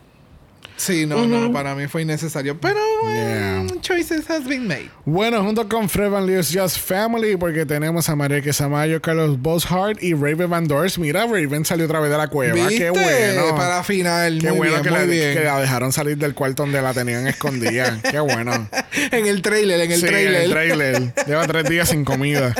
[0.76, 2.58] Sí, no, no, para mí fue innecesario.
[2.60, 3.62] Pero, Yeah.
[3.62, 4.90] eh, choices has been made.
[5.04, 10.02] Bueno, junto con Fred Van Leer's Just Family, porque tenemos a María Quesamayo, Carlos Boshart
[10.02, 10.98] y Raven Van Dors.
[10.98, 12.54] Mira, Raven salió otra vez de la cueva.
[12.54, 12.76] ¿Viste?
[12.78, 13.54] Qué bueno.
[13.56, 14.38] Para final.
[14.40, 15.34] Qué muy bueno bien, que, muy la, bien.
[15.38, 18.00] que la dejaron salir del cuarto donde la tenían escondida.
[18.10, 18.68] Qué bueno.
[19.12, 20.42] en el trailer, en el Sí, trailer.
[20.42, 21.14] el trailer.
[21.26, 22.52] Lleva tres días sin comida.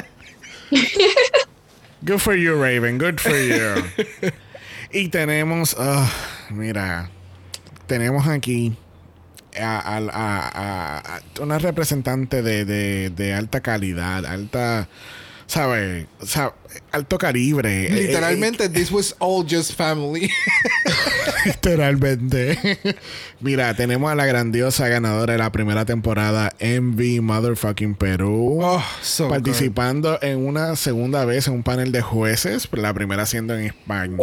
[2.03, 2.99] Good for you, Raven.
[2.99, 4.31] Good for you.
[4.93, 6.09] y tenemos, ah,
[6.51, 7.11] mira,
[7.87, 8.77] tenemos aquí
[9.61, 14.89] a, a- a- a- a una representante de, de- de alta calidad, alta,
[15.47, 16.07] ¿sabes?
[16.25, 16.53] Sea,
[16.91, 17.87] alto calibre.
[17.87, 20.29] Eh, Literalmente, this was all just family.
[21.45, 22.79] Literalmente.
[23.41, 28.61] Mira, tenemos a la grandiosa ganadora de la primera temporada, Envy Motherfucking Perú.
[28.63, 33.55] Oh, so participando en una segunda vez en un panel de jueces, la primera siendo
[33.57, 34.17] en España.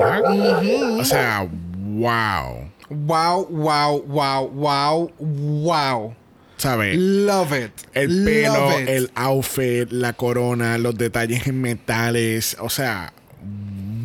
[0.98, 1.48] O sea,
[1.78, 2.71] wow.
[2.92, 6.14] Wow, wow, wow, wow, wow.
[6.58, 6.98] ¿Sabes?
[6.98, 7.72] Love it.
[7.94, 8.90] El pelo, Love it.
[8.90, 12.58] el outfit, la corona, los detalles en metales.
[12.60, 13.14] O sea,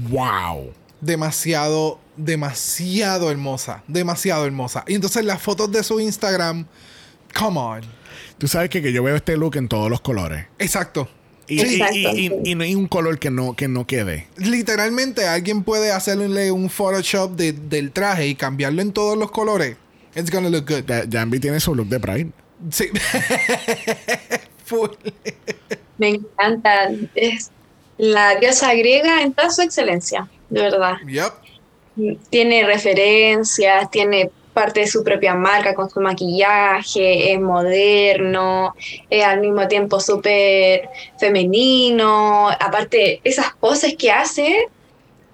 [0.09, 0.73] wow.
[1.01, 3.83] demasiado, demasiado hermosa.
[3.89, 4.85] Demasiado hermosa.
[4.87, 6.67] Y entonces las fotos de su Instagram,
[7.37, 7.81] come on.
[8.39, 10.47] Tú sabes que, que yo veo este look en todos los colores.
[10.61, 11.09] Exacto.
[11.49, 11.67] Y, Sí.
[11.67, 12.35] y- y- Exacto, y- sí.
[12.45, 14.27] y no hay un color que no, que no quede.
[14.37, 19.77] Literalmente alguien puede hacerle un Photoshop de- del traje y cambiarlo en todos los colores.
[20.15, 20.91] It's gonna look good.
[21.11, 22.31] Jambi tiene su look de Pride.
[22.71, 22.87] Sí.
[25.99, 26.91] Me encanta.
[27.15, 27.51] Es
[27.99, 30.95] la diosa griega en toda su excelencia, de verdad.
[31.07, 31.33] Yep.
[32.31, 38.75] Tiene referencias, tiene parte de su propia marca con su maquillaje, es moderno,
[39.11, 40.89] es al mismo tiempo súper
[41.21, 42.49] femenino.
[42.49, 44.69] Aparte, esas poses que hace,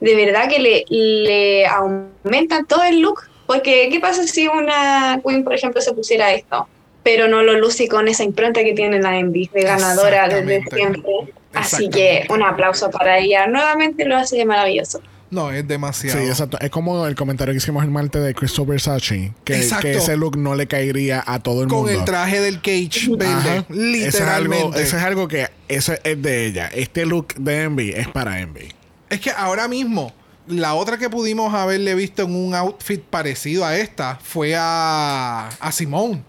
[0.01, 3.21] de verdad que le, le aumentan todo el look.
[3.47, 6.67] Porque, ¿qué pasa si una queen, por ejemplo, se pusiera esto?
[7.05, 11.13] Pero no lo luce con esa impronta que tiene la Envy, de ganadora desde siempre.
[11.55, 13.47] Así que un aplauso para ella.
[13.47, 15.01] Nuevamente lo hace maravilloso.
[15.33, 16.21] No, es demasiado.
[16.21, 16.59] Sí, exacto.
[16.61, 19.33] Es como el comentario que hicimos el martes de Crystal Versace.
[19.45, 21.92] Que, que ese look no le caería a todo el Con mundo.
[21.99, 23.25] el traje del cage verde.
[23.33, 23.57] Ajá.
[23.57, 24.83] Eso es, algo, Literalmente.
[24.83, 26.68] es algo que eso es de ella.
[26.68, 28.68] Este look de Envy es para Envy.
[29.09, 30.12] Es que ahora mismo,
[30.49, 35.73] la otra que pudimos haberle visto en un outfit parecido a esta fue a, a
[35.73, 36.23] Simone.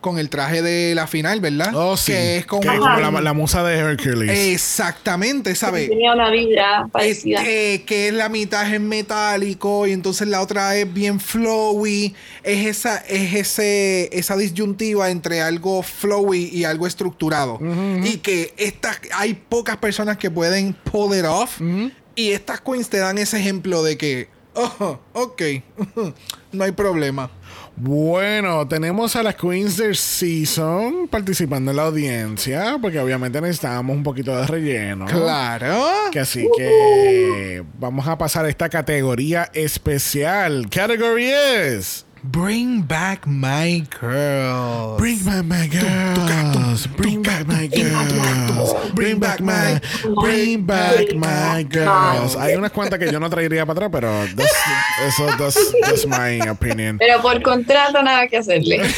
[0.00, 1.74] Con el traje de la final, ¿verdad?
[1.74, 2.12] Oh, sí.
[2.12, 2.62] Que es como.
[2.62, 4.30] Que es como la, la musa de Hercules.
[4.52, 5.88] Exactamente, ¿sabes?
[5.88, 7.42] Tenía una vibra parecida.
[7.44, 12.14] Eh, que es la mitad es metálico y entonces la otra es bien flowy.
[12.42, 17.58] Es esa, es ese, esa disyuntiva entre algo flowy y algo estructurado.
[18.04, 21.60] Y que estas, hay pocas personas que pueden pull it off.
[22.14, 25.42] Y estas queens te dan ese ejemplo de que, oh, ok,
[26.52, 27.30] no hay problema.
[27.80, 34.02] Bueno, tenemos a las Queens del Season participando en la audiencia, porque obviamente necesitábamos un
[34.02, 35.06] poquito de relleno.
[35.06, 35.84] Claro.
[36.10, 40.68] Que así que vamos a pasar a esta categoría especial.
[40.68, 44.96] Category es Bring back my girl.
[44.98, 46.86] Bring back my girls.
[46.96, 48.74] Bring back my girls.
[48.92, 49.80] Bring back my
[50.20, 52.34] Bring back my girls.
[52.36, 56.40] Hay unas cuantas que yo no traería para atrás, pero that's- eso that's, that's my
[56.48, 56.98] opinion.
[56.98, 58.82] Pero por contrato nada que hacerle.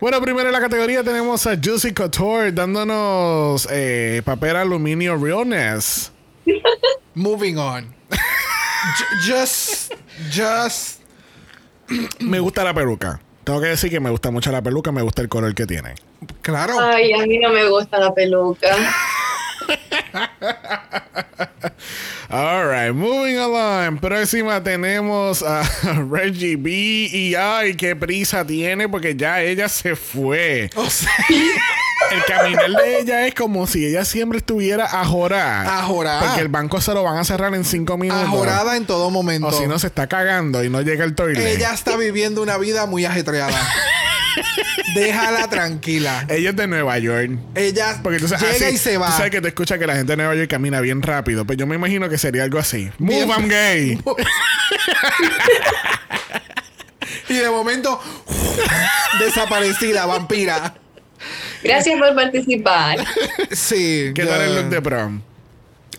[0.00, 6.10] Bueno, primero en la categoría tenemos a Juicy Couture dándonos eh, papel aluminio realness.
[7.14, 7.94] Moving on.
[8.10, 9.92] Ju- just,
[10.30, 11.00] just.
[12.20, 13.20] Me gusta la peluca.
[13.44, 15.96] Tengo que decir que me gusta mucho la peluca, me gusta el color que tiene.
[16.40, 16.80] Claro.
[16.80, 18.68] Ay, a mí no me gusta la peluca.
[22.30, 23.98] Alright, moving along.
[23.98, 25.62] Próxima tenemos a
[26.10, 26.70] Reggie B.
[27.12, 30.70] Y ay, qué prisa tiene porque ya ella se fue.
[30.74, 31.12] O sea,
[32.10, 35.78] El caminar de ella es como si ella siempre estuviera ajorada.
[35.80, 36.20] Ajorada.
[36.26, 38.22] Porque el banco se lo van a cerrar en cinco minutos.
[38.24, 39.48] ajorada en todo momento.
[39.48, 41.44] O si no, se está cagando y no llega el toilet.
[41.44, 43.58] Ella está viviendo una vida muy ajetreada.
[44.94, 46.26] Déjala tranquila.
[46.28, 47.30] Ella es de Nueva York.
[47.54, 49.10] Ella Porque tú sabes, llega así, y se Tú va.
[49.10, 51.44] sabes que te escucha que la gente de Nueva York camina bien rápido.
[51.46, 52.90] Pero yo me imagino que sería algo así.
[52.98, 54.00] Move, I'm gay.
[57.28, 58.00] Y de momento,
[59.18, 60.74] desaparecida, vampira.
[61.62, 62.98] Gracias por participar.
[63.52, 64.12] Sí.
[64.14, 65.20] ¿Qué tal el look de prom?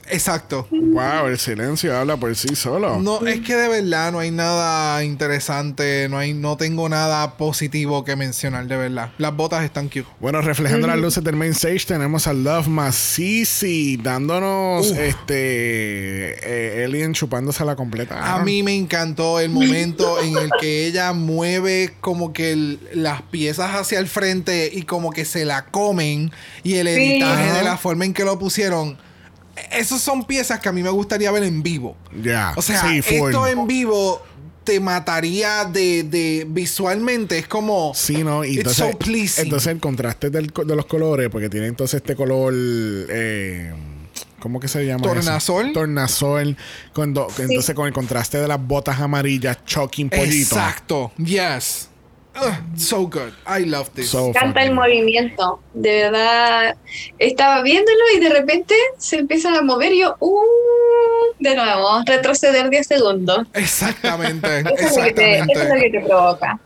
[0.09, 0.67] Exacto.
[0.71, 2.99] Wow, el silencio habla por sí solo.
[2.99, 8.03] No, es que de verdad no hay nada interesante, no hay, no tengo nada positivo
[8.05, 9.11] que mencionar, de verdad.
[9.17, 10.05] Las botas están cute.
[10.19, 14.97] Bueno, reflejando las luces del main stage, tenemos a Love Masisi dándonos Uf.
[14.97, 18.35] este eh, Alien chupándose la completa.
[18.35, 23.21] A mí me encantó el momento en el que ella mueve como que el- las
[23.23, 26.31] piezas hacia el frente y como que se la comen
[26.63, 28.97] y el editaje de la forma en que lo pusieron.
[29.71, 31.95] Esas son piezas que a mí me gustaría ver en vivo.
[32.21, 32.53] Ya.
[32.55, 34.21] O sea, sí, esto en vivo
[34.63, 37.37] te mataría de, de visualmente.
[37.37, 37.93] Es como.
[37.95, 38.43] Sí, ¿no?
[38.43, 39.43] Y It's entonces, so pleasing.
[39.45, 42.53] entonces el contraste del de los colores, porque tiene entonces este color.
[42.55, 43.73] Eh,
[44.39, 45.05] ¿Cómo que se llama?
[45.05, 45.13] eso?
[45.13, 45.73] Tornasol.
[45.73, 46.57] Tornasol.
[46.93, 50.55] Cuando, Entonces con el contraste de las botas amarillas, choking pollito.
[50.55, 51.11] Exacto.
[51.17, 51.89] Yes.
[52.35, 53.33] Ugh, so good.
[53.47, 54.09] I love this.
[54.09, 56.75] So Canta el movimiento, de verdad.
[57.19, 60.29] Estaba viéndolo y de repente se empieza a mover y yo, uh,
[61.39, 63.47] de nuevo, retroceder 10 segundos.
[63.53, 66.59] Exactamente, Eso es, lo que te, eso es lo que te provoca.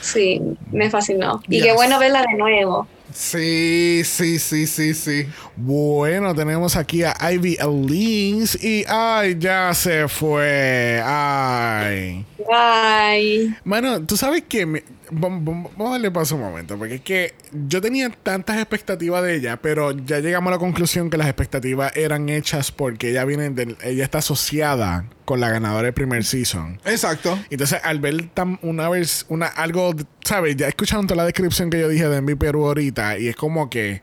[0.00, 1.42] Sí, me fascinó.
[1.48, 2.86] Y qué bueno verla de nuevo.
[3.12, 5.26] Sí, sí, sí, sí, sí.
[5.56, 11.00] Bueno, tenemos aquí a Ivy Elise y ay, ya se fue.
[11.02, 12.24] Ay.
[12.52, 13.54] Ay.
[13.64, 17.80] Bueno, tú sabes que me- vamos a darle paso un momento, porque es que yo
[17.80, 22.28] tenía tantas expectativas de ella, pero ya llegamos a la conclusión que las expectativas eran
[22.28, 26.80] hechas porque ella viene del- ella está asociada con la ganadora del primer season.
[26.84, 27.38] Exacto.
[27.50, 30.56] Entonces, al ver tan- una vez, una, algo, ¿sabes?
[30.56, 33.68] Ya escucharon toda la descripción que yo dije de Envy Perú ahorita, y es como
[33.70, 34.02] que,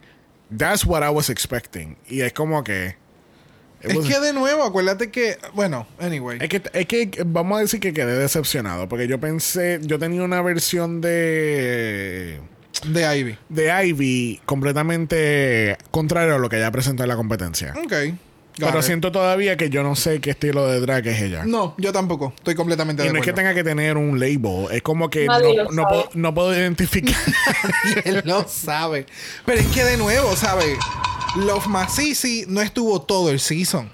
[0.57, 1.97] that's what I was expecting.
[2.07, 2.95] Y es como que.
[3.83, 6.39] Es que de nuevo, acuérdate que, bueno, anyway.
[6.41, 10.23] es que, es que vamos a decir que quedé decepcionado, porque yo pensé, yo tenía
[10.23, 12.39] una versión de
[12.87, 13.37] De Ivy.
[13.49, 17.73] de Ivy completamente contrario a lo que ella presentó en la competencia.
[17.77, 17.93] Ok.
[18.57, 18.85] got Pero it.
[18.85, 21.43] siento todavía que yo no sé qué estilo de drag es ella.
[21.43, 22.33] No, yo tampoco.
[22.37, 25.25] Estoy completamente Y de no es que tenga que tener un label, es como que
[25.25, 27.15] Nadie no, no puedo, no puedo identificar.
[28.05, 29.07] Él lo sabe.
[29.45, 30.77] Pero es que de nuevo, ¿sabes?
[31.35, 33.89] Los Masisi no estuvo todo el season.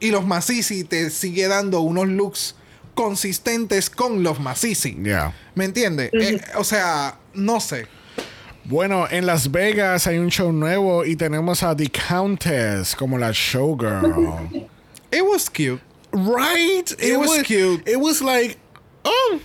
[0.00, 2.54] Y los Masisi te sigue dando unos looks
[2.94, 4.96] consistentes con los Masisi.
[5.54, 6.10] ¿Me entiendes?
[6.14, 7.86] Eh, o sea, no sé.
[8.64, 13.32] Bueno, en Las Vegas hay un show nuevo y tenemos a The Countess como la
[13.32, 14.68] showgirl.
[15.12, 15.80] It was cute.
[16.12, 16.90] right?
[16.98, 17.82] It was cute.
[17.86, 18.58] It was like,
[19.04, 19.38] oh.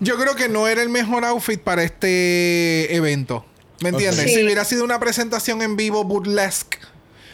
[0.00, 3.44] Yo creo que no era el mejor outfit para este evento.
[3.82, 4.24] ¿Me entiendes?
[4.24, 4.34] Sí.
[4.36, 6.78] Si hubiera sido una presentación en vivo burlesque,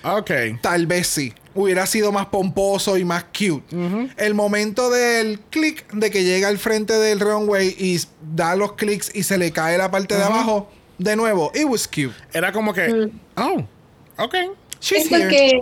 [0.04, 0.30] Ok.
[0.60, 1.32] tal vez sí.
[1.54, 3.64] Hubiera sido más pomposo y más cute.
[4.18, 7.98] El momento del click, de que llega al frente del runway y
[8.34, 11.88] da los clics y se le cae la parte de abajo, de nuevo, it was
[11.88, 12.12] cute.
[12.32, 13.64] Era como que, oh,
[14.18, 14.34] ok.
[14.80, 15.28] She's Siento here.
[15.30, 15.60] que,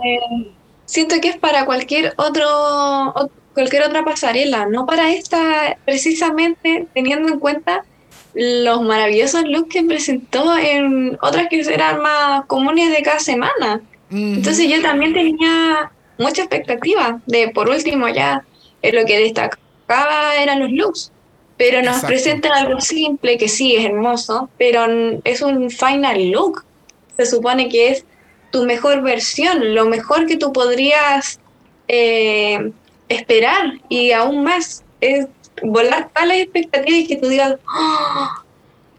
[0.85, 3.13] siento que es para cualquier otro
[3.53, 7.85] cualquier otra pasarela, no para esta precisamente teniendo en cuenta
[8.35, 13.81] los maravillosos looks que presentó en otras que eran más comunes de cada semana.
[14.11, 18.43] Entonces yo también tenía mucha expectativa de, por último, ya
[18.81, 21.11] eh, lo que destacaba eran los looks.
[21.57, 22.07] Pero nos Exacto.
[22.07, 24.85] presentan algo simple, que sí es hermoso, pero
[25.23, 26.65] es un final look.
[27.15, 28.05] Se supone que es
[28.51, 31.39] tu mejor versión, lo mejor que tú podrías
[31.87, 32.71] eh,
[33.07, 34.83] esperar y aún más.
[34.99, 35.27] Es
[35.63, 38.41] volar todas las expectativas y que tú digas, "Ah",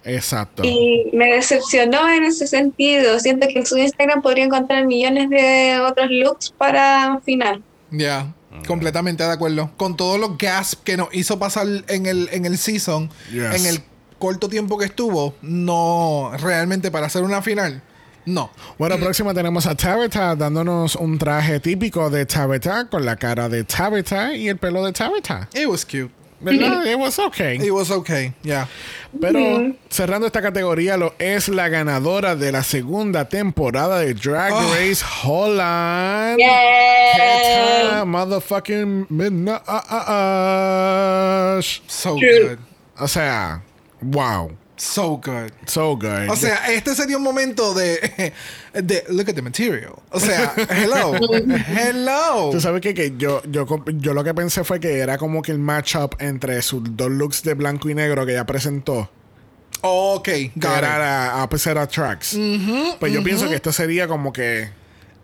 [0.04, 0.62] Exacto.
[0.64, 3.18] y me decepcionó en ese sentido.
[3.18, 7.62] Siento que en su Instagram podría encontrar millones de otros looks para final.
[7.90, 8.32] Ya,
[8.66, 9.70] completamente de acuerdo.
[9.76, 13.54] Con todos los gasps que nos hizo pasar en el, en el season, Yes.
[13.60, 13.80] en el
[14.18, 17.82] corto tiempo que estuvo, no, realmente para hacer una final,
[18.24, 18.50] no.
[18.78, 23.64] Bueno, próxima tenemos a Tabitha dándonos un traje típico de Tabitha con la cara de
[23.64, 25.48] Tabitha y el pelo de Tabitha.
[25.54, 26.10] It was cute.
[26.40, 26.85] ¿Verdad?
[26.87, 27.57] It was okay.
[27.57, 28.66] It was okay, yeah.
[29.18, 34.75] Pero cerrando esta categoría lo es la ganadora de la segunda temporada de Drag Oh.
[34.75, 36.38] Race Holland.
[36.38, 39.85] Keta motherfucking Midna- ah,
[41.57, 41.61] ah.
[41.87, 42.49] So True.
[42.49, 42.59] good.
[43.01, 43.62] O sea,
[44.03, 44.51] wow.
[44.76, 45.52] So good.
[45.66, 46.28] So good.
[46.28, 48.32] O sea, este sería un momento de,
[48.74, 49.94] de look at the material.
[50.10, 51.14] O sea, hello.
[51.68, 52.50] hello.
[52.50, 55.52] Tú sabes que, que yo, yo, yo lo que pensé fue que era como que
[55.52, 59.10] el matchup entre sus dos looks de blanco y negro que ella presentó.
[59.82, 60.98] Ok, Que got era it.
[60.98, 62.36] la Opposite Attracts.
[62.98, 64.68] Pues yo pienso que esto sería como que.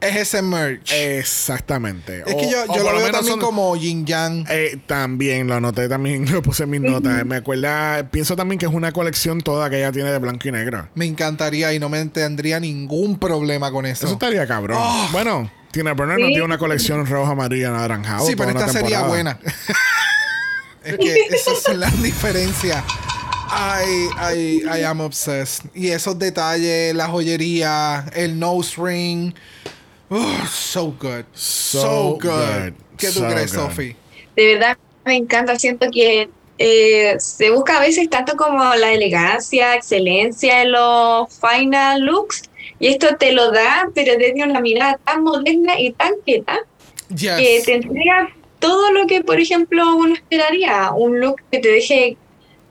[0.03, 0.93] Es ese merch.
[0.93, 2.23] Exactamente.
[2.27, 4.45] es O- que yo, lo veo menos también son- como yin yang.
[4.51, 7.25] Eh, también lo anoté, también lo puse en mis notas.
[7.25, 10.53] Me acuerda, pienso también que es una colección toda que ella tiene de blanco y
[10.53, 10.89] negro.
[10.95, 14.07] Me encantaría y no me tendría ningún problema con eso.
[14.07, 14.79] Eso estaría cabrón.
[14.81, 15.09] Oh.
[15.13, 16.35] Bueno, Tina Burner nos Sí.
[16.35, 18.21] dio una colección roja, amarilla, naranjada.
[18.27, 19.39] sí, pero esta sería buena.
[20.85, 22.83] es que esas son las diferencias.
[23.55, 25.67] I, I, I am obsessed.
[25.75, 29.35] Y esos detalles, la joyería, el nose ring.
[30.15, 31.25] Oh, so good.
[31.33, 32.21] So, So good.
[32.21, 32.75] good.
[32.99, 33.51] ¿Qué tú So crees.
[33.51, 33.97] Sophie?
[34.37, 39.75] De verdad me encanta, siento que eh, se busca a veces tanto como la elegancia,
[39.75, 42.43] excelencia en los final looks,
[42.79, 46.59] y esto te lo da, pero desde una mirada tan moderna y tan quieta,
[47.09, 47.37] Yes.
[47.37, 50.93] que te entrega todo lo que, por ejemplo, uno esperaría.
[50.93, 52.17] Un look que te deje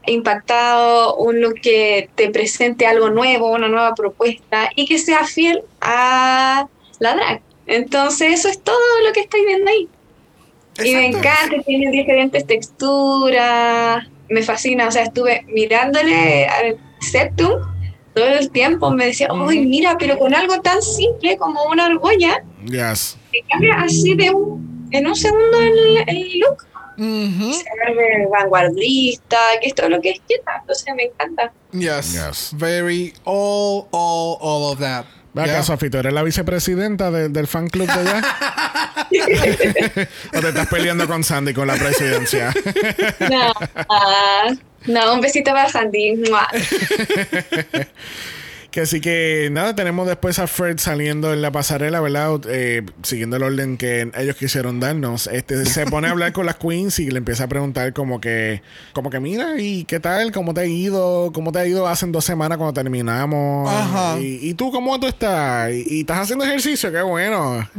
[0.06, 5.62] impactado, un look que te presente algo nuevo, una nueva propuesta y que sea fiel
[5.80, 6.66] a
[7.02, 7.40] la drag.
[7.66, 9.88] Entonces, eso es todo lo que estoy viendo ahí.
[10.84, 11.28] Y me Exacto.
[11.28, 17.50] encanta, tiene diferentes texturas, me fascina, o sea, estuve mirándole, a ver, Septum,
[18.14, 22.42] todo el tiempo me decía, ¡ay, mira, pero con algo tan simple como una argolla,
[22.64, 23.18] Yes.
[23.32, 26.66] que cambia así de un, en un segundo el, el look!
[26.96, 31.52] Se vuelve vanguardista, que es todo lo que es quieta, entonces me encanta.
[31.72, 32.12] Yes.
[32.14, 32.52] Yes.
[32.56, 35.04] Very all, all, all of that.
[35.34, 35.62] Acá, Yeah.
[35.62, 38.20] Sofi, ¿tú eres la vicepresidenta de- del fan club de allá?
[40.34, 42.52] ¿O te estás peleando con Sandy con la presidencia?
[43.30, 43.52] No,
[43.88, 44.48] ah,
[44.86, 46.22] no, un besito para Sandy.
[48.72, 52.40] Que así que nada, tenemos después a Fred saliendo en la pasarela, ¿verdad?
[52.48, 55.26] Eh, siguiendo el orden que ellos quisieron darnos.
[55.26, 58.62] Este se pone a hablar con las queens y le empieza a preguntar como que,
[58.94, 60.32] como que mira, ¿y qué tal?
[60.32, 61.32] ¿Cómo te ha ido?
[61.34, 63.68] ¿Cómo te ha ido hace dos semanas cuando terminamos?
[63.70, 64.18] Ajá.
[64.18, 65.70] ¿Y, y tú cómo tú estás?
[65.70, 66.90] ¿Y, y estás haciendo ejercicio?
[66.90, 67.68] ¡Qué bueno!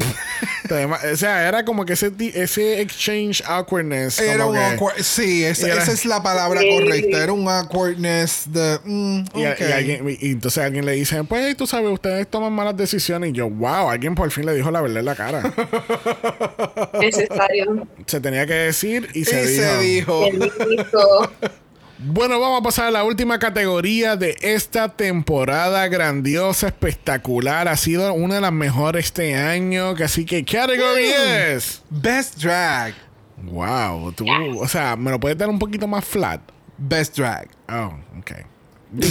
[1.13, 4.17] O sea, era como que ese, ese exchange awkwardness.
[4.19, 5.03] Era un que- awkward.
[5.03, 7.21] Sí, esa, era- esa es la palabra correcta.
[7.21, 8.79] Era un awkwardness de.
[8.83, 9.59] mm, Y, ok.
[9.59, 13.29] y alguien- y entonces alguien le dice, pues tú sabes, ustedes toman malas decisiones.
[13.31, 15.41] Y yo, wow, alguien por fin le dijo la verdad en la cara.
[16.99, 17.87] Necesario.
[18.05, 19.45] se tenía que decir y Y se
[19.81, 20.25] dijo.
[20.27, 21.29] se dijo.
[22.05, 27.69] Bueno, vamos a pasar a la última categoría de esta temporada grandiosa, espectacular.
[27.69, 29.95] Ha sido una de las mejores este año.
[29.95, 31.55] que Así que, category Mm.
[31.55, 31.81] es.
[31.89, 32.93] Best drag.
[33.43, 34.25] Wow, tú,
[34.59, 36.41] o sea, ¿me lo puedes dar un poquito más flat?
[36.77, 37.47] Best drag.
[37.69, 38.31] Oh, ok.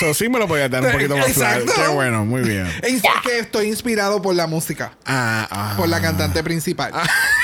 [0.00, 1.58] So, sí me lo podías dar un poquito más flat.
[1.60, 1.82] Exacto.
[1.82, 2.66] Qué bueno, muy bien.
[2.82, 4.92] Es que estoy inspirado por la música.
[5.04, 5.74] Ah, ah.
[5.76, 6.90] Por la cantante principal.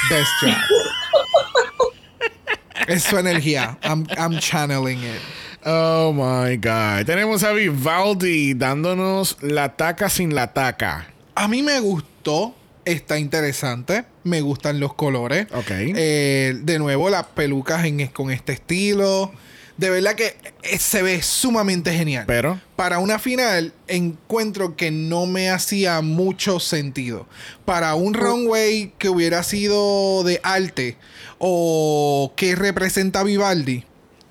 [0.09, 0.57] Best drag.
[2.89, 3.77] es su energía.
[3.83, 5.21] I'm, I'm channeling it.
[5.67, 7.05] Oh my God.
[7.05, 11.09] Tenemos a Vivaldi dándonos la taca sin la taca.
[11.35, 12.55] A mí me gustó.
[12.87, 14.05] Está interesante.
[14.23, 15.49] Me gustan los colores.
[15.53, 15.71] Ok.
[15.71, 19.33] Eh, de nuevo, las pelucas en- con este estilo.
[19.77, 22.25] De verdad que eh, se ve sumamente genial.
[22.27, 27.27] Pero, Para una final, encuentro que no me hacía mucho sentido.
[27.65, 30.97] Para un runway que hubiera sido de arte
[31.39, 33.85] o que representa a Vivaldi,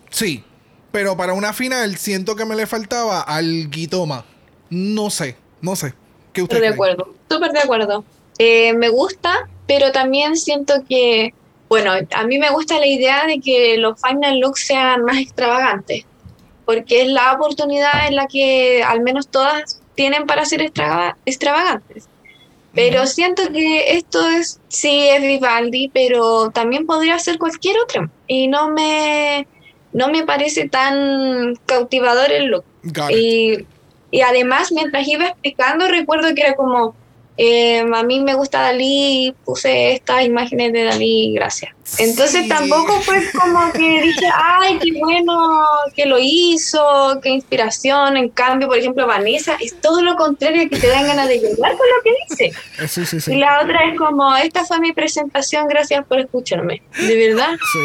[0.09, 0.43] sí.
[0.91, 4.23] Pero para una final, siento que me le faltaba algo más.
[4.69, 5.93] No sé, no sé.
[6.33, 8.03] ¿Qué usted Estoy de acuerdo, súper de acuerdo.
[8.37, 11.33] Eh, me gusta, pero también siento que,
[11.69, 16.05] bueno, a mí me gusta la idea de que los final looks sean más extravagantes,
[16.65, 22.07] porque es la oportunidad en la que al menos todas tienen para ser extrava- extravagantes.
[22.73, 28.09] Pero siento que esto es, sí es Vivaldi, pero también podría ser cualquier otro.
[28.27, 29.47] Y no me,
[29.93, 32.65] no me parece tan cautivador el look.
[33.15, 33.65] Y,
[34.11, 36.95] y además, mientras iba explicando, recuerdo que era como,
[37.37, 41.71] eh, a mí me gusta Dalí, puse estas imágenes de Dalí, gracias.
[41.99, 42.49] Entonces Sí.
[42.49, 45.37] tampoco fue como que dije, ay, qué bueno
[45.95, 48.17] que lo hizo, qué inspiración.
[48.17, 51.73] En cambio, por ejemplo, Vanessa es todo lo contrario, que te dan ganas de llorar
[51.77, 52.59] con lo que dice.
[52.79, 56.81] eh, sí, sí, Y la otra es como, esta fue mi presentación, gracias por escucharme.
[56.97, 57.51] De verdad.
[57.73, 57.79] Sí.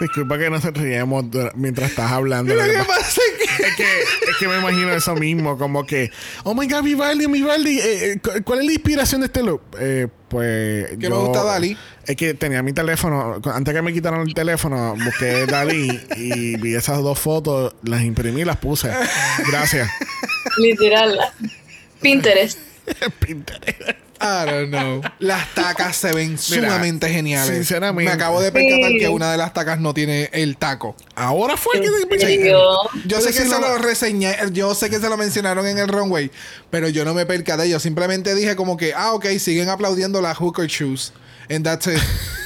[0.00, 0.72] Disculpa que no se
[1.54, 2.52] mientras estás hablando.
[2.52, 3.20] Lo que pasa
[3.66, 3.84] es que
[4.30, 6.10] Es que, me imagino eso mismo, como que,
[6.44, 9.62] oh my god, Vivaldi, Vivaldi, eh, eh, cu- ¿cuál es la inspiración de este look?
[9.80, 10.90] Eh, pues.
[10.98, 11.76] Que me gusta Dalí.
[12.06, 16.74] Es que tenía mi teléfono, antes que me quitaran el teléfono, busqué Dalí y vi
[16.74, 18.90] esas dos fotos, las imprimí y las puse.
[19.50, 19.88] Gracias.
[20.58, 21.18] Literal.
[22.00, 22.58] Pinterest.
[23.20, 23.80] Pinterest.
[24.20, 25.02] I don't know.
[25.18, 27.54] Las tacas se ven sumamente geniales.
[27.54, 28.10] sinceramente.
[28.10, 28.98] Me acabo de percatar Sí.
[28.98, 30.96] que una de las tacas no tiene el taco.
[31.14, 32.60] Ahora fue que ¿En serio?
[33.06, 36.30] Yo sé que se lo reseñé, yo sé que se lo mencionaron en el runway,
[36.70, 37.68] pero yo no me percaté.
[37.68, 41.12] Yo simplemente dije como que, ah, ok, siguen aplaudiendo las hooker shoes.
[41.50, 41.98] And that's it.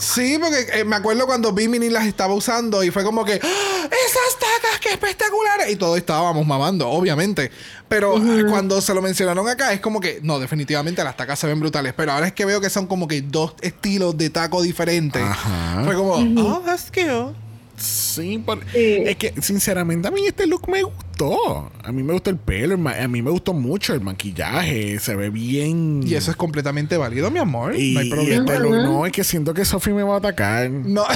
[0.00, 3.88] sí, porque eh, me acuerdo cuando Bimini las estaba usando y fue como que, ¡Ah!
[3.90, 5.70] esas tacas, qué espectaculares.
[5.70, 7.50] Y todos estábamos mamando, obviamente.
[7.88, 11.46] Pero eh, cuando se lo mencionaron acá, es como que, no, definitivamente las tacas se
[11.46, 11.92] ven brutales.
[11.94, 15.22] Pero ahora es que veo que son como que dos estilos de taco diferentes.
[15.22, 15.82] Ajá.
[15.84, 17.34] Fue como, oh, that's cute.
[17.82, 19.02] Sí, por- Sí.
[19.06, 21.70] es que sinceramente a mí este look me gustó.
[21.82, 25.16] A mí me gustó el pelo, el a mí me gustó mucho el maquillaje, se
[25.16, 26.02] ve bien.
[26.06, 27.74] Y eso es completamente válido, mi amor.
[27.76, 28.44] Y, no hay y problema.
[28.52, 30.70] este look, no, es que siento que Sophie me va a atacar.
[30.70, 31.04] No.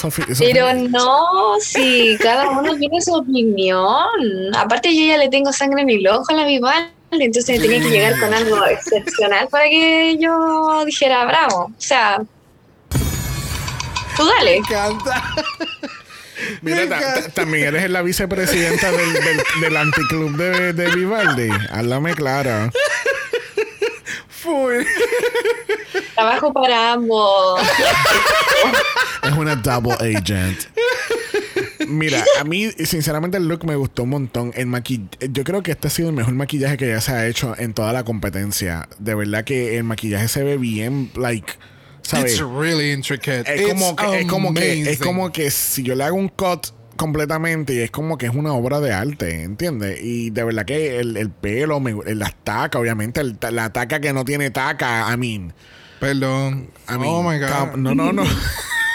[0.00, 4.08] Sophie, Sophie- Pero no, si cada uno tiene su opinión.
[4.56, 7.88] Aparte, yo ya le tengo sangre en el ojo a la Vivaldi, entonces tenía que
[7.90, 11.66] llegar con algo excepcional para que yo dijera bravo.
[11.66, 12.20] O sea,
[14.16, 14.50] tú dale.
[14.52, 15.22] Me encanta.
[16.62, 21.48] Mira, ta- ta- también eres la vicepresidenta del, del, del anticlub de, de Vivaldi.
[21.70, 22.70] Háblame claro.
[24.28, 24.82] Full.
[26.14, 27.60] Trabajo para ambos.
[29.22, 30.58] Es una double agent.
[31.86, 34.52] Mira, a mí, sinceramente, el look me gustó un montón.
[34.56, 37.26] El maqui Yo creo que este ha sido el mejor maquillaje que ya se ha
[37.28, 38.88] hecho en toda la competencia.
[38.98, 41.52] De verdad que el maquillaje se ve bien, like.
[42.02, 42.32] ¿Sabes?
[42.32, 43.42] It's really intricate.
[43.46, 46.28] Es It's como, que, es, como que, es como que si yo le hago un
[46.28, 50.00] cut completamente y es como que es una obra de arte, ¿entiendes?
[50.02, 54.12] Y de verdad que el, el pelo, me, las tacas, obviamente, el la taca que
[54.12, 55.52] no tiene taca, I mean.
[55.98, 56.70] Perdón.
[56.88, 57.76] I mean, oh my God.
[57.76, 58.24] no, no, no.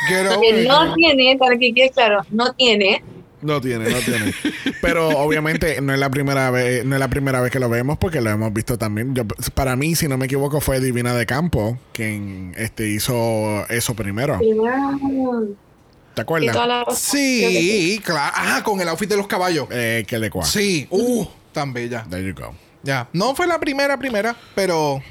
[0.08, 0.68] Get over it.
[0.68, 3.04] no tiene, para que quede claro, no tiene.
[3.42, 4.34] No tiene, no tiene.
[4.82, 7.98] Pero obviamente no es la primera vez, no es la primera vez que lo vemos
[7.98, 9.14] porque lo hemos visto también.
[9.14, 13.96] Yo, para mí, si no me equivoco, fue Divina de Campo quien este, hizo eso
[13.96, 14.40] primero.
[14.40, 16.98] ¿Te Y acuerdas?
[16.98, 18.34] Sí, claro.
[18.36, 19.68] Ah, con el outfit de los caballos.
[19.70, 20.46] Eh, que le cua.
[20.46, 20.88] Sí.
[20.90, 22.06] Uh, tan bella.
[22.10, 22.56] There you go.
[22.82, 23.08] Ya.
[23.14, 25.04] No fue la primera, primera, pero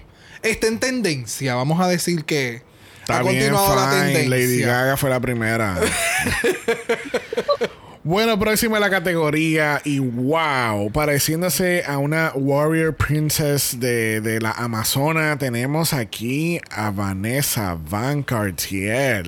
[0.42, 1.54] está en tendencia.
[1.54, 2.62] Vamos a decir que
[3.02, 4.28] Está ha bien, continuado la tendencia.
[4.28, 5.78] Lady Gaga fue la primera.
[8.06, 9.80] bueno, próxima a la categoría.
[9.84, 17.76] Y wow, pareciéndose a una Warrior Princess de, de la Amazona, tenemos aquí a Vanessa
[17.90, 19.26] Van Cartier.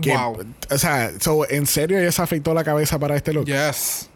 [0.00, 0.44] Que, Wow.
[0.70, 3.46] O sea, so, ¿en serio ella se afeitó la cabeza para este look?
[3.46, 4.08] Yes.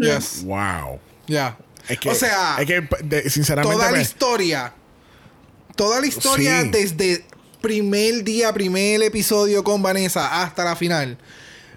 [0.00, 0.42] Yes.
[0.44, 0.98] Wow.
[1.26, 1.56] Ya.
[1.88, 3.74] Es que, o sea, es que de- sinceramente.
[3.76, 4.72] toda la me- historia.
[5.76, 6.68] Toda la historia Sí.
[6.70, 7.24] desde
[7.60, 11.18] primer día, primer episodio con Vanessa hasta la final.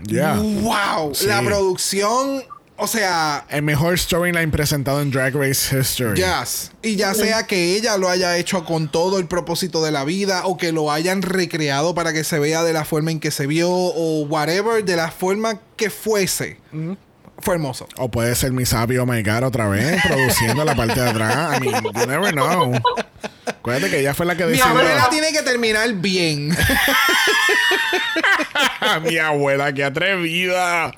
[0.06, 0.36] Yeah.
[0.36, 1.14] Wow.
[1.14, 1.28] Sí.
[1.28, 2.44] La producción,
[2.76, 6.22] o sea, El mejor storyline presentado en Drag Race History.
[6.22, 6.72] Yes.
[6.82, 10.46] Y ya sea que ella lo haya hecho con todo el propósito de la vida
[10.46, 13.48] o que lo hayan recreado para que se vea de la forma en que se
[13.48, 16.60] vio o whatever, de la forma que fuese.
[17.40, 17.88] Fue hermoso.
[17.98, 21.58] O puede ser mi sabio My God otra vez, produciendo la parte de atrás.
[21.58, 22.74] I mean, you never know.
[23.46, 24.72] Acuérdate que ella fue la que Mi decidió.
[24.72, 26.50] abuela tiene que terminar bien.
[29.04, 30.92] mi abuela, qué atrevida.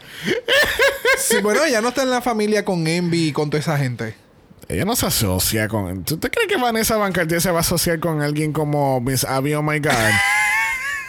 [1.18, 4.16] Sí, bueno, ella no está en la familia con Envy y con toda esa gente.
[4.68, 6.04] Ella no se asocia con.
[6.06, 9.24] ¿Tú te crees que Vanessa Van Cartier se va a asociar con alguien como Miss
[9.26, 9.92] Abby Oh My God?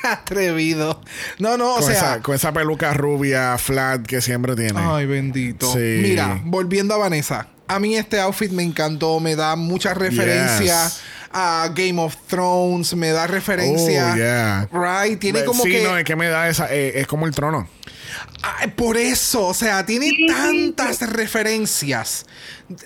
[0.03, 1.01] Atrevido.
[1.39, 1.95] No, no, o con, sea.
[1.95, 4.81] esa, con esa peluca rubia, flat que siempre tiene.
[4.83, 5.73] Ay, bendito.
[5.73, 6.01] Sí.
[6.03, 7.49] Mira, volviendo a Vanessa.
[7.69, 11.01] A mí este outfit me encantó, me da mucha referencia Yes.
[11.33, 14.13] a Game of Thrones, me da referencia.
[14.13, 14.69] Oh, yeah.
[14.73, 16.67] Right, tiene como sí, que no, es que me da esa.
[16.75, 17.69] eh, es como el trono.
[18.43, 22.27] Ay, por eso, o sea, tiene tantas referencias,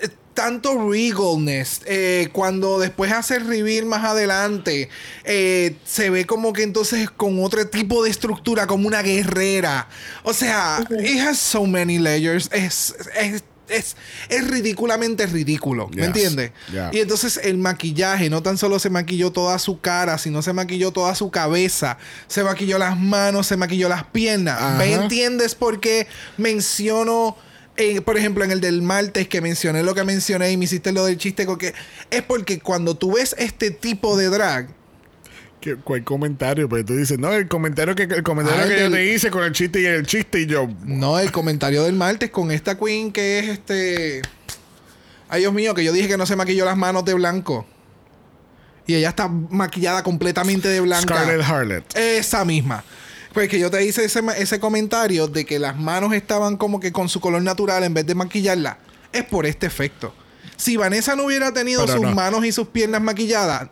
[0.03, 1.81] eh, tanto regalness.
[1.87, 4.89] eh, cuando después hace el reveal más adelante,
[5.23, 9.87] eh, se ve como que entonces con otro tipo de estructura, como una guerrera.
[10.23, 12.49] O sea, it has so many layers.
[12.51, 13.95] Es, es, es,
[14.29, 16.05] es ridículamente ridículo, ¿me Yes.
[16.05, 16.51] entiendes?
[16.71, 16.91] Yeah.
[16.93, 20.91] Y entonces el maquillaje, no tan solo se maquilló toda su cara, sino se maquilló
[20.91, 24.77] toda su cabeza, se maquilló las manos, se maquilló las piernas.
[24.77, 26.05] ¿Me entiendes por qué
[26.37, 27.35] menciono,
[27.77, 30.91] eh, por ejemplo, en el del martes que mencioné lo que mencioné y me hiciste
[30.91, 31.45] lo del chiste?
[31.45, 31.73] Porque
[32.09, 34.67] es porque cuando tú ves este tipo de drag,
[35.61, 36.69] ¿Qué- ¿Cuál comentario?
[36.69, 39.43] Pero tú dices, no, el comentario que, el comentario Ah, que yo te hice con
[39.43, 40.67] el chiste y el chiste y yo.
[40.83, 44.21] no el comentario del martes con esta queen que es este.
[45.27, 47.65] Ay, Dios mío, que yo dije que no se maquilló las manos de blanco.
[48.85, 51.15] Y ella está maquillada completamente de blanca.
[51.15, 51.97] Scarlet Harlot.
[51.97, 52.83] Esa misma.
[53.35, 56.91] Pues que yo te hice ese, ese comentario de que las manos estaban como que
[56.91, 58.79] con su color natural en vez de maquillarla.
[59.13, 60.15] Es por este efecto.
[60.55, 62.15] Si Vanessa no hubiera tenido Pero sus no.
[62.15, 63.67] manos y sus piernas maquilladas,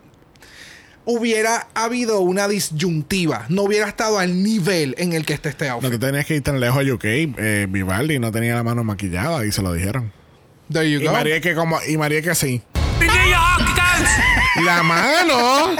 [1.06, 3.46] hubiera habido una disyuntiva.
[3.48, 5.90] No hubiera estado al nivel en el que está este No outfit.
[5.92, 7.04] te tenías que ir tan lejos a UK.
[7.04, 10.12] Eh, Vivaldi no tenía la mano maquillada y se lo dijeron.
[10.70, 11.12] There you Y go.
[11.12, 12.62] María que como, y María que así.
[14.62, 15.76] La mano.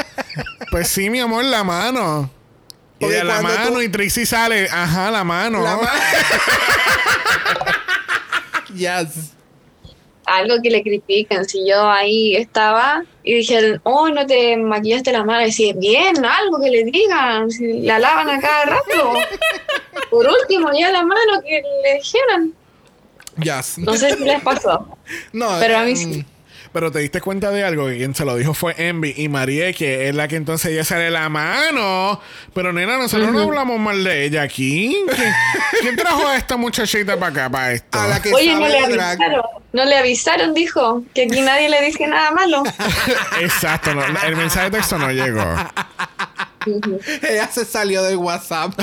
[0.70, 2.30] Pues sí, mi amor, la mano.
[3.00, 5.62] Y de la mano tú- y Trixie sale, ajá, la mano.
[5.62, 5.90] La ma-
[8.74, 9.32] yes.
[10.26, 11.44] algo que le critican.
[11.44, 16.60] Si yo ahí estaba y dije, oh, no te maquillaste la mano, y bien, algo
[16.60, 19.12] que le digan, si la lavan a cada rato.
[20.10, 22.52] Por último, ya la mano que le dijeran.
[23.42, 23.78] Yes.
[23.78, 24.96] No sé si les pasó.
[25.32, 26.24] No, Pero a mí mm, sí.
[26.74, 29.72] Pero te diste cuenta de algo, que quien se lo dijo fue Envy y María,
[29.72, 32.20] que es la que entonces ella sale la mano.
[32.52, 34.96] Pero nena, nosotros no hablamos mal de ella aquí.
[35.14, 35.32] ¿Quién,
[35.82, 38.00] quién trajo a esta muchachita para acá, para esto?
[38.00, 39.42] A la que Oye, no le avisaron.
[39.72, 42.64] No le avisaron, dijo, que aquí nadie le dice nada malo.
[43.40, 45.44] Exacto, no, el mensaje de texto no llegó.
[47.22, 48.78] Ella se salió del WhatsApp.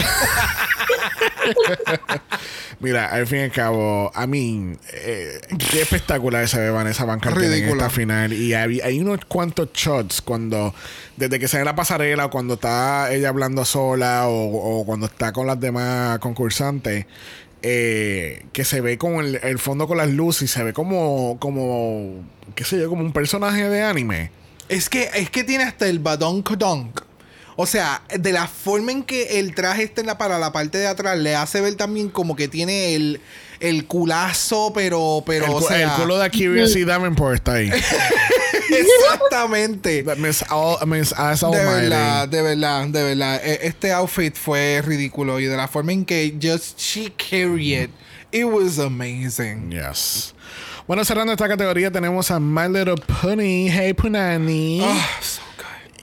[2.80, 5.40] Mira, al fin y al cabo, a mí, eh,
[5.72, 8.34] qué espectacular se ve Vanessa Van Cartier en esta final.
[8.34, 10.74] Y hay, hay unos cuantos shots cuando,
[11.16, 15.32] desde que sale la pasarela, o cuando está ella hablando sola, o, o cuando está
[15.32, 17.06] con las demás concursantes,
[17.64, 21.38] eh, que se ve con el, el fondo con las luces y se ve como,
[21.40, 22.24] como,
[22.56, 24.32] qué sé yo, como un personaje de anime.
[24.68, 27.02] Es que, es que tiene hasta el badonk donk.
[27.56, 30.78] O sea, de la forma en que el traje está en la, para la parte
[30.78, 33.22] de atrás, le hace ver también como que tiene el,
[33.60, 37.70] el culazo, pero, pero, el, o sea, el culo de Curiosity Davenport está ahí.
[38.70, 40.04] exactamente.
[40.18, 43.42] Miss, All, Miss Ass De verdad, de verdad, de verdad.
[43.44, 47.90] E- Este outfit fue ridículo y de la forma en que just she carried it,
[48.32, 49.72] it was amazing.
[49.72, 50.34] Yes.
[50.88, 53.70] Bueno, cerrando esta categoría tenemos a My Little Pony.
[53.70, 54.82] Hey, Punani.
[54.84, 55.42] Ah, so.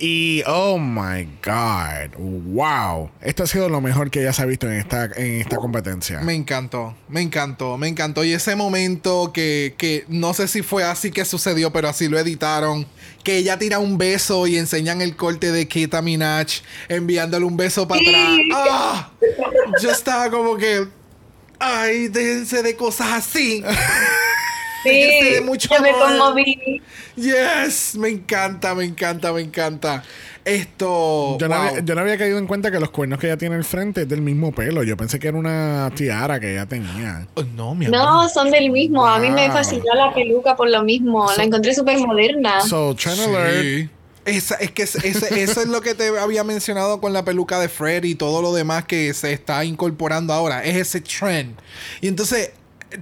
[0.01, 2.15] Y, oh my God.
[2.19, 3.11] Wow.
[3.21, 6.21] Esto ha sido lo mejor que ya se ha visto en esta, en esta competencia.
[6.21, 8.23] Me encantó, me encantó, me encantó.
[8.25, 12.19] Y ese momento que, que no sé si fue así que sucedió, pero así lo
[12.19, 12.87] editaron.
[13.25, 16.47] Que ella tira un beso y enseñan el corte de Kita Minaj
[16.89, 18.09] enviándole un beso para Sí.
[18.09, 18.39] atrás.
[18.55, 19.11] ¡Ah!
[19.83, 20.87] Yo estaba como que.
[21.59, 23.65] Ay, déjense de cosas así.
[24.89, 26.83] De mucho yo me conmoví.
[27.17, 30.03] Yes, me encanta, me encanta, me encanta.
[30.45, 31.37] Esto.
[31.39, 31.65] Yo, no wow.
[31.69, 34.03] había, yo no había caído en cuenta que los cuernos que ella tiene al frente
[34.03, 34.83] es del mismo pelo.
[34.83, 37.27] Yo pensé que era una tiara que ella tenía.
[37.35, 37.99] Oh, no, mi amor.
[37.99, 39.07] No, son del mismo.
[39.07, 39.57] A mí me Wow.
[39.57, 41.31] fascinó la peluca por lo mismo.
[41.37, 42.61] La encontré súper moderna.
[42.63, 43.63] So, Trend Alert.
[43.63, 43.89] Sí.
[44.25, 47.59] Esa- es que ese- ese- eso es lo que te había mencionado con la peluca
[47.61, 50.65] de Fred y todo lo demás que se está incorporando ahora.
[50.65, 51.57] Es ese trend.
[52.03, 52.51] Y entonces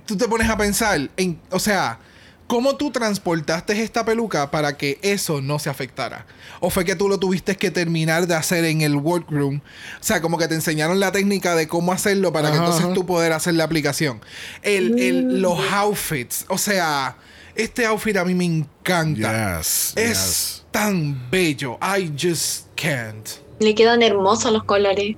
[0.06, 1.98] tú te pones a pensar en, o sea,
[2.46, 6.26] ¿cómo tú transportaste esta peluca para que eso no se afectara?
[6.60, 9.56] ¿O fue que tú lo tuviste que terminar de hacer en el workroom?
[10.00, 12.94] O sea, como que te enseñaron la técnica de cómo hacerlo para que entonces ajá.
[12.94, 14.20] tú poder hacer la aplicación.
[14.62, 17.16] El, el- los outfits, o sea,
[17.54, 19.58] este outfit a mí me encanta.
[19.58, 19.92] Yes.
[19.96, 20.64] Es yes.
[20.70, 21.78] tan bello.
[21.80, 23.28] I just can't.
[23.60, 25.16] Le quedan hermosos los colores.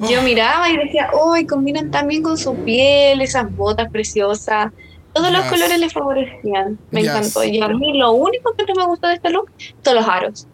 [0.00, 0.22] Yo Oh.
[0.22, 4.72] miraba y decía, uy, combinan también con su piel, esas botas preciosas.
[5.12, 6.78] Todos los colores le favorecían.
[6.90, 7.10] Me Yes.
[7.10, 7.44] encantó.
[7.44, 9.50] Y a mí lo único que no me gustó de este look
[9.82, 10.46] son los aros.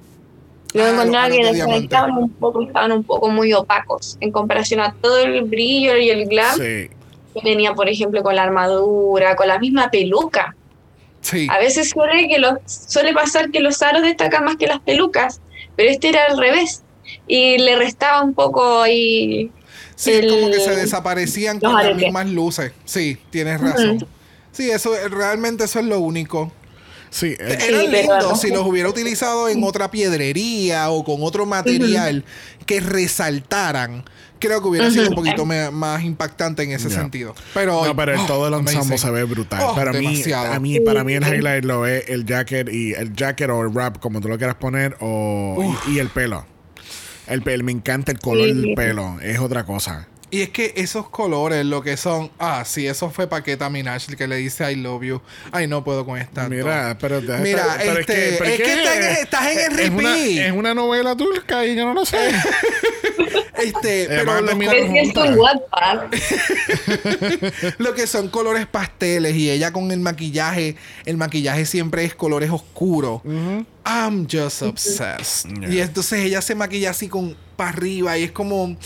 [0.72, 1.40] Lo Ah, encontraba que
[1.76, 6.08] estaban un poco, estaban un poco muy opacos en comparación a todo el brillo y
[6.10, 6.88] el glam Sí.
[7.34, 10.56] que tenía, por ejemplo, con la armadura, con la misma peluca.
[11.20, 11.46] Sí.
[11.50, 15.40] A veces suele, que los, suele pasar que los aros destacan más que las pelucas,
[15.76, 16.82] pero este era al revés.
[17.26, 19.50] Y le restaba un poco ahí.
[19.96, 22.72] Sí, es como que se desaparecían con las mismas luces.
[22.84, 24.06] Sí, tienes razón.
[24.52, 26.52] Sí, eso realmente eso es lo único.
[27.10, 27.36] Sí.
[27.38, 28.36] Eran lindos no.
[28.36, 32.24] si los hubiera utilizado en otra piedrería o con otro material
[32.66, 34.04] que resaltaran.
[34.40, 37.34] Creo que hubiera sido un poquito me- más impactante en ese sentido.
[37.54, 38.98] Pero, No, pero el- oh, todo el ensemble amazing.
[38.98, 39.60] se ve brutal.
[39.64, 43.14] Oh, para, mí, a mí, para mí el highlight lo es el jacket y el
[43.14, 46.44] jacket o el wrap, como tú lo quieras poner, o, y, y el pelo.
[47.26, 48.54] El pelo, me encanta el color Sí.
[48.60, 50.08] del pelo, es otra cosa.
[50.34, 52.28] Y es que esos colores, lo que son.
[52.40, 55.20] Ah, sí, eso fue Paqueta Minaj el que le dice I love you.
[55.52, 56.48] Ay, no puedo con esta.
[56.48, 60.46] Mira, pero, Mira, pero este, es que está en- estás en el es una, repeat.
[60.48, 62.16] es una novela turca y yo no lo sé.
[63.56, 65.98] Este, pero Es cierto en Wattpad.
[67.78, 70.74] lo que son colores pasteles y ella con el maquillaje,
[71.04, 73.22] el maquillaje siempre es colores oscuros.
[73.86, 75.48] I'm just obsessed.
[75.60, 75.68] Yeah.
[75.70, 78.76] Y entonces ella se maquilla así con para arriba y es como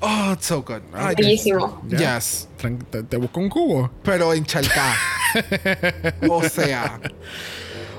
[0.00, 0.82] oh, it's so good.
[0.92, 1.82] Ay, Bellísimo.
[1.88, 2.48] Yes.
[2.90, 3.90] Te, te busco un cubo.
[4.02, 4.94] Pero encharcada.
[6.28, 7.00] o sea,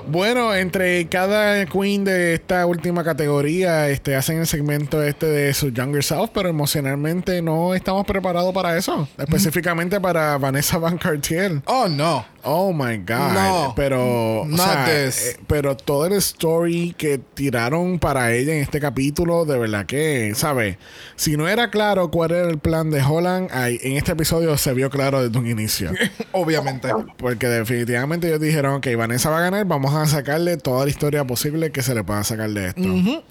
[0.08, 5.70] Bueno, entre cada queen de esta última categoría, este, hacen el segmento este de su
[5.70, 9.08] younger self, pero emocionalmente no estamos preparados para eso.
[9.18, 11.60] Específicamente para Vanessa Van Cartier.
[11.64, 12.24] oh no.
[12.48, 13.32] Oh my God.
[13.32, 13.72] No.
[13.74, 15.10] Pero, o sea, eh,
[15.48, 20.78] pero todo el story que tiraron para ella en este capítulo, de verdad que, ¿sabes?
[21.16, 24.72] Si no era claro cuál era el plan de Holland, ahí, en este episodio se
[24.74, 25.90] vio claro desde un inicio.
[26.32, 26.88] Obviamente.
[27.16, 31.24] Porque definitivamente ellos dijeron que Vanessa va a ganar, vamos a sacarle toda la historia
[31.24, 33.24] posible que se le pueda sacar de esto.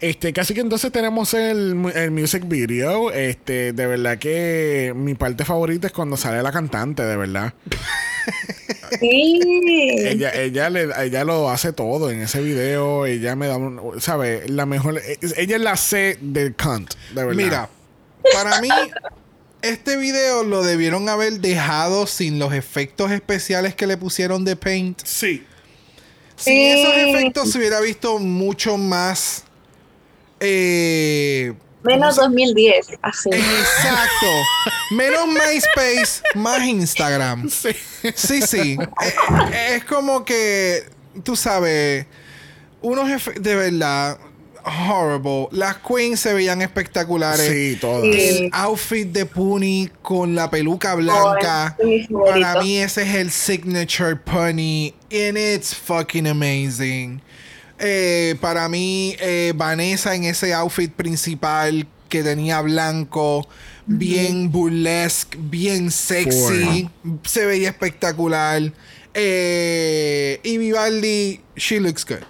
[0.00, 3.10] Este, casi que entonces tenemos el, el music video.
[3.10, 7.52] Este, de verdad que mi parte favorita es cuando sale la cantante, de verdad.
[9.00, 9.40] Sí.
[9.98, 13.06] Ella, ella, le, ella lo hace todo en ese video.
[13.06, 14.00] Ella me da un.
[14.00, 14.44] ¿Sabe?
[14.48, 14.98] La mejor.
[14.98, 17.34] es- Ella es la C del cunt, de verdad.
[17.34, 17.70] Mira,
[18.32, 18.68] para mí,
[19.62, 25.00] este video lo debieron haber dejado sin los efectos especiales que le pusieron de Paint.
[25.04, 25.44] Sí.
[26.36, 26.64] Sin Sí.
[26.80, 29.44] esos efectos se hubiera visto mucho más
[30.40, 31.54] Eh,
[31.84, 33.30] Menos 2010, así.
[33.30, 34.26] exacto.
[34.90, 37.48] Menos MySpace, más Instagram.
[37.48, 37.70] Sí.
[38.14, 38.76] Sí, sí.
[39.52, 40.84] Es como que,
[41.22, 42.06] tú sabes,
[42.82, 43.08] unos
[43.40, 44.18] de verdad
[44.64, 45.48] horrible.
[45.52, 47.46] Las queens se veían espectaculares.
[47.46, 48.02] Sí, todas.
[48.02, 48.44] Sí.
[48.44, 51.76] El outfit de Puni con la peluca blanca.
[51.78, 54.94] Oh, es para mí ese es el signature Puni.
[55.12, 57.20] And it's fucking amazing.
[57.86, 63.46] Eh, para mí, eh, Vanessa en ese outfit principal que tenía blanco,
[63.84, 66.88] bien burlesque, bien sexy,
[67.24, 68.72] se veía espectacular.
[69.12, 72.24] Eh, y Vivaldi, she looks good.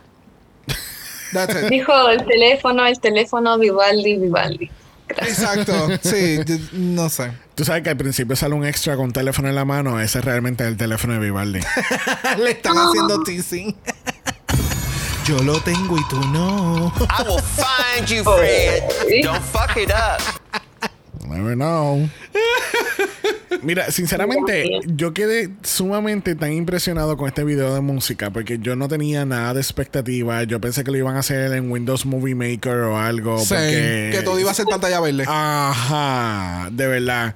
[1.32, 1.70] That's it.
[1.70, 4.68] Dijo el teléfono, el teléfono, Vivaldi, Vivaldi.
[5.09, 6.40] Exacto, sí,
[6.72, 7.30] no sé.
[7.55, 10.00] Tú sabes que al principio sale un extra con teléfono en la mano.
[10.00, 11.61] Ese es realmente el teléfono de Vivaldi.
[12.38, 13.76] Le están haciendo teasing.
[15.24, 16.92] Yo lo tengo y tú no.
[17.00, 18.82] I will find you, Fred.
[19.22, 20.20] Don't fuck it up.
[21.26, 22.06] Never know.
[23.62, 28.86] Mira, sinceramente, yo quedé sumamente tan impresionado con este video de música porque yo no
[28.88, 30.42] tenía nada de expectativa.
[30.42, 33.38] Yo pensé que lo iban a hacer en Windows Movie Maker o algo.
[33.38, 34.10] Sí, porque...
[34.12, 35.24] que todo iba a ser pantalla verde.
[35.26, 37.34] Ajá, de verdad.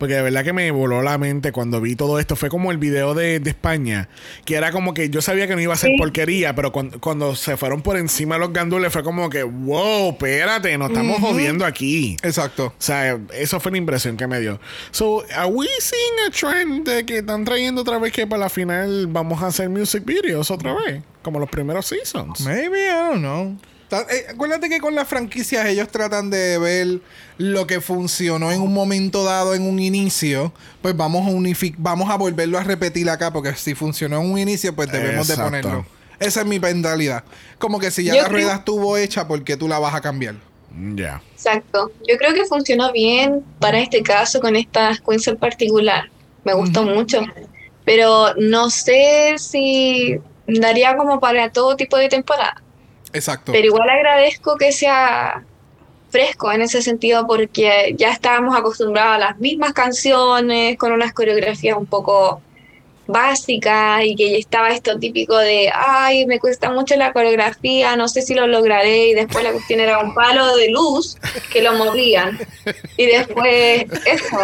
[0.00, 2.34] Porque de verdad que me voló la mente cuando vi todo esto.
[2.34, 4.08] Fue como el video de, de España,
[4.46, 5.96] que era como que yo sabía que no iba a ser Sí.
[5.98, 10.76] porquería, pero cuando, cuando se fueron por encima los gandules fue como que, wow, espérate,
[10.78, 12.16] nos estamos jodiendo aquí.
[12.22, 12.66] Exacto.
[12.68, 14.58] O sea, eso fue la impresión que me dio.
[14.90, 18.48] So, are we seeing a trend de que están trayendo otra vez que para la
[18.48, 21.02] final vamos a hacer music videos otra vez?
[21.20, 22.40] Como los primeros seasons.
[22.40, 23.58] Maybe, I don't know.
[23.92, 27.00] Eh, acuérdate que con las franquicias ellos tratan de ver
[27.38, 32.08] lo que funcionó en un momento dado, en un inicio, pues vamos a unific vamos
[32.10, 35.86] a volverlo a repetir acá, porque si funcionó en un inicio, pues debemos de ponerlo.
[36.18, 37.24] Esa es mi mentalidad.
[37.58, 39.94] Como que si ya Yo la creo- rueda estuvo hecha, ¿por qué tú la vas
[39.94, 40.34] a cambiar?
[40.70, 41.22] Mm, Ya.
[41.34, 41.90] Exacto.
[42.06, 46.10] Yo creo que funcionó bien para este caso con estas queens en particular.
[46.44, 47.22] Me gustó mucho.
[47.84, 52.62] Pero no sé si daría como para todo tipo de temporada.
[53.12, 53.52] Exacto.
[53.52, 55.44] Pero igual agradezco que sea
[56.10, 61.76] fresco en ese sentido porque ya estábamos acostumbrados a las mismas canciones con unas coreografías
[61.76, 62.42] un poco
[63.06, 68.08] básicas y que ya estaba esto típico de ay me cuesta mucho la coreografía no
[68.08, 71.16] sé si lo lograré y después la cuestión era un palo de luz
[71.52, 72.38] que lo movían
[72.96, 74.38] y después eso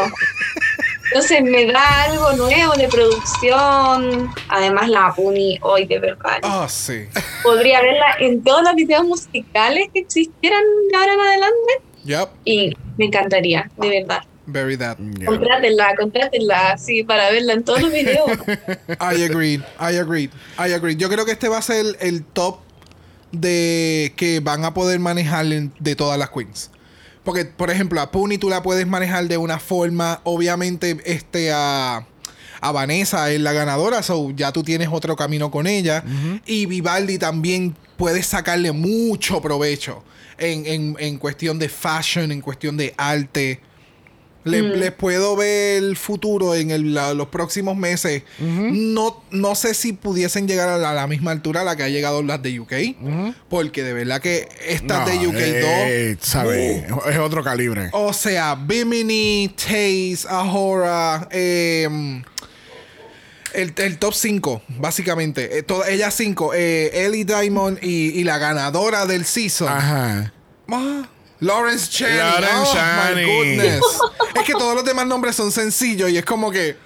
[1.16, 7.06] entonces me da algo nuevo de producción además la Puni hoy de verdad Ah, sí.
[7.42, 11.72] podría verla en todos los videos musicales que existieran de ahora en adelante
[12.04, 12.28] Yep.
[12.44, 14.22] y me encantaría, de verdad.
[14.46, 14.96] Very that.
[15.18, 15.26] Ya.
[15.26, 18.30] Contrátenla, contrátenla, sí, para verla en todos los videos.
[19.00, 20.94] I agree, I agree, I agree.
[20.96, 22.58] Yo creo que este va a ser el top
[23.32, 26.70] de que van a poder manejar de todas las queens.
[27.26, 32.06] Porque, por ejemplo, a Puni tú la puedes manejar de una forma, obviamente, este a,
[32.60, 36.02] a Vanessa es la ganadora, so ya tú tienes otro camino con ella.
[36.46, 40.02] Y Vivaldi también puedes sacarle mucho provecho
[40.38, 43.60] en, en- en cuestión de fashion, en cuestión de arte.
[44.46, 48.22] Le- Les puedo ver el futuro en el- la- los próximos meses.
[48.38, 51.82] no, no sé si pudiesen llegar a la, a la misma altura a la que
[51.82, 52.72] ha llegado las de UK.
[53.48, 56.26] Porque de verdad que estas de UK eh, 2.
[56.28, 56.84] ¿sabes?
[57.10, 57.90] Es otro calibre.
[57.92, 62.22] O sea, Bimini, Taze, Ahora, em,
[63.54, 65.58] el, el top 5, básicamente.
[65.58, 69.68] Eh, ellas 5, Ellie Diamond y, y la ganadora del season.
[69.68, 70.32] Ajá.
[70.68, 71.08] Ah,
[71.40, 72.16] Lawrence Chaney.
[72.16, 73.82] Lawrence oh, my goodness.
[74.34, 76.76] es que todos los demás nombres son sencillos y es como que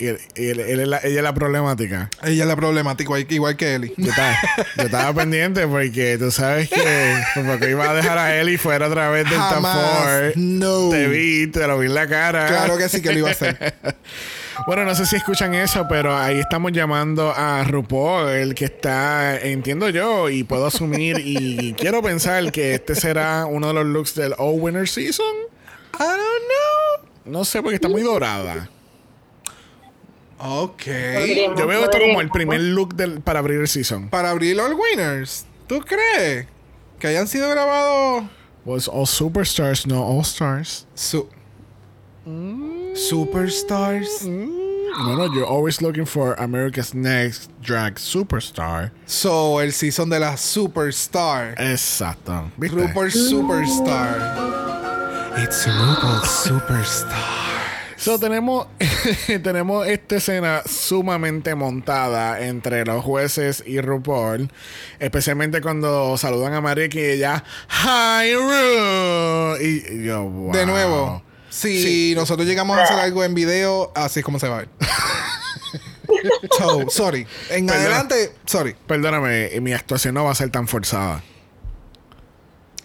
[0.00, 2.08] Y, él- y él- él es la- ella es la problemática.
[2.22, 3.92] ella es la problemática, igual, que Ellie.
[3.98, 4.34] Yo estaba,
[4.78, 9.10] yo estaba pendiente porque tú sabes que porque iba a dejar a Eli fuera otra
[9.10, 9.76] vez del Jamás.
[10.02, 10.32] 4.
[10.36, 10.88] No.
[10.88, 12.46] Te vi, te lo vi en la cara.
[12.46, 13.74] Claro que sí que lo iba a hacer.
[14.64, 19.38] Bueno, no sé si escuchan eso, pero ahí estamos llamando a RuPaul, el que está,
[19.38, 24.14] entiendo yo, y puedo asumir, y quiero pensar que este será uno de los looks
[24.14, 25.34] del All Winner Season.
[25.94, 27.10] I don't know.
[27.26, 28.70] No sé, porque está muy dorada.
[30.38, 30.82] Ok.
[31.14, 34.08] Podríamos, Yo veo esto como el primer look del, para abrir el season.
[34.10, 36.46] Para abrir All Winners, ¿tú crees?
[36.98, 38.24] Que hayan sido grabados.
[38.64, 40.86] Was All Superstars, no All Stars.
[40.94, 41.28] Su
[42.26, 44.24] Superstars.
[45.04, 48.90] Bueno, you're always looking for America's Next Drag Superstar.
[49.06, 51.54] So, el season de la Superstar.
[51.58, 52.50] Exacto.
[52.58, 52.76] ¿Viste?
[52.76, 54.18] RuPaul Superstar.
[55.38, 57.22] It's RuPaul Superstar.
[57.96, 58.66] So, tenemos,
[59.42, 64.50] tenemos esta escena sumamente montada entre los jueces y RuPaul.
[64.98, 69.56] Especialmente cuando saludan a Marek y ella, Hi Ru.
[69.64, 70.52] Y, y yo, wow.
[70.52, 74.56] De nuevo, si nosotros llegamos a hacer algo en video, así es como se va
[74.56, 74.68] a ver.
[76.58, 77.26] so, sorry.
[77.50, 78.76] En adelante, sorry.
[78.86, 81.22] Perdóname, mi actuación no va a ser tan forzada.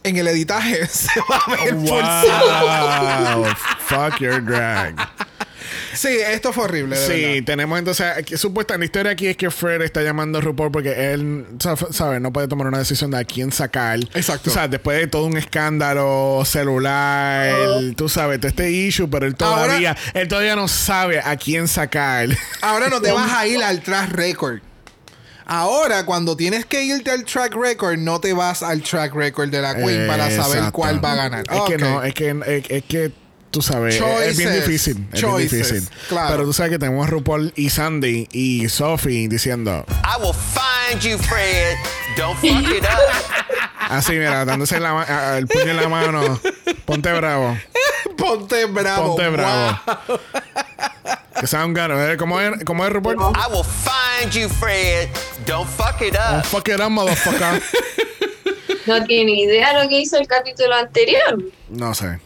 [0.04, 3.42] En el editaje se va a ver forzado.
[3.42, 3.54] Wow.
[3.80, 4.96] Fuck your drag.
[6.02, 6.98] Sí, esto fue horrible.
[6.98, 7.46] De Sí, verdad.
[7.46, 11.14] tenemos entonces, aquí, supuesta la historia aquí es que Fred está llamando a RuPaul porque
[11.14, 12.20] él, ¿sabes?
[12.20, 14.00] No puede tomar una decisión de a quién sacar.
[14.16, 14.50] Exacto.
[14.50, 17.54] O sea, después de todo un escándalo celular,
[17.96, 21.68] tú sabes, todo este issue, pero él Ahora- todavía, él todavía no sabe a quién
[21.68, 22.30] sacar.
[22.62, 24.60] Ahora no te vas a ir al track record.
[25.46, 29.62] Ahora, cuando tienes que irte al track record, no te vas al track record de
[29.62, 30.72] la Queen para saber Exacto.
[30.72, 31.44] cuál va a ganar.
[31.52, 33.12] Es que no, es que, es, es que
[33.52, 35.08] tú sabes, es- es bien difícil.
[35.14, 35.88] Es bien difícil.
[36.10, 36.30] claro.
[36.32, 41.02] Pero tú sabes que tenemos a RuPaul y Sandy y Sophie diciendo, I will find
[41.02, 41.76] you, Fred.
[42.18, 43.60] Don't fuck it up.
[43.90, 46.40] así, mira, dándose la el puño en la mano,
[46.86, 47.58] ponte bravo.
[48.18, 49.16] Ponte bravo.
[49.16, 49.80] Ponte bravo.
[50.08, 50.20] Wow.
[51.40, 52.12] Que Soundgarden.
[52.12, 52.18] ¿eh?
[52.18, 53.16] ¿Cómo es, cómo es RuPaul?
[53.16, 55.10] I will find you, Fred.
[55.48, 56.44] Don't fuck it up.
[56.46, 57.62] fuck it up, motherfucker.
[58.88, 61.38] No tiene idea lo que hizo el capítulo anterior,
[61.70, 62.20] No sé.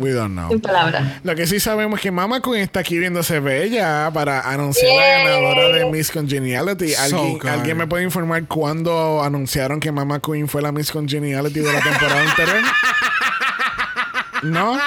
[0.00, 0.48] We don't know.
[0.50, 1.20] sin palabras.
[1.22, 5.06] Lo que sí sabemos es que Mama Queen está aquí viéndose bella para anunciar la
[5.30, 6.94] ganadora de Miss Congeniality.
[6.94, 7.46] ¿Alguien, good.
[7.46, 11.80] ¿Alguien me puede informar cuándo anunciaron que Mama Queen fue la Miss Congeniality de la
[11.80, 12.62] temporada anterior?
[14.42, 14.78] ¿No?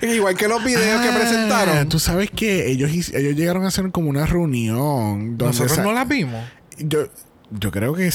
[0.00, 1.88] Igual que los videos que Ah, presentaron.
[1.88, 5.36] Tú sabes que ellos, ellos llegaron a hacer como una reunión.
[5.36, 6.42] Donde Nosotros no las vimos.
[6.78, 7.08] yo,
[7.50, 8.10] yo creo que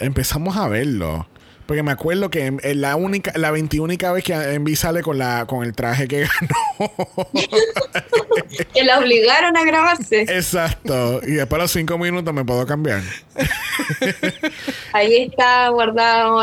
[0.00, 1.26] empezamos a verlo.
[1.70, 5.18] Porque me acuerdo que en- en la única, la 21 vez que Envy sale con
[5.18, 6.90] la, con el traje que ganó.
[8.74, 10.22] Que la obligaron a grabarse.
[10.22, 11.20] Exacto.
[11.24, 13.02] Y después de los cinco minutos me puedo cambiar.
[14.92, 16.42] Ahí está guardado,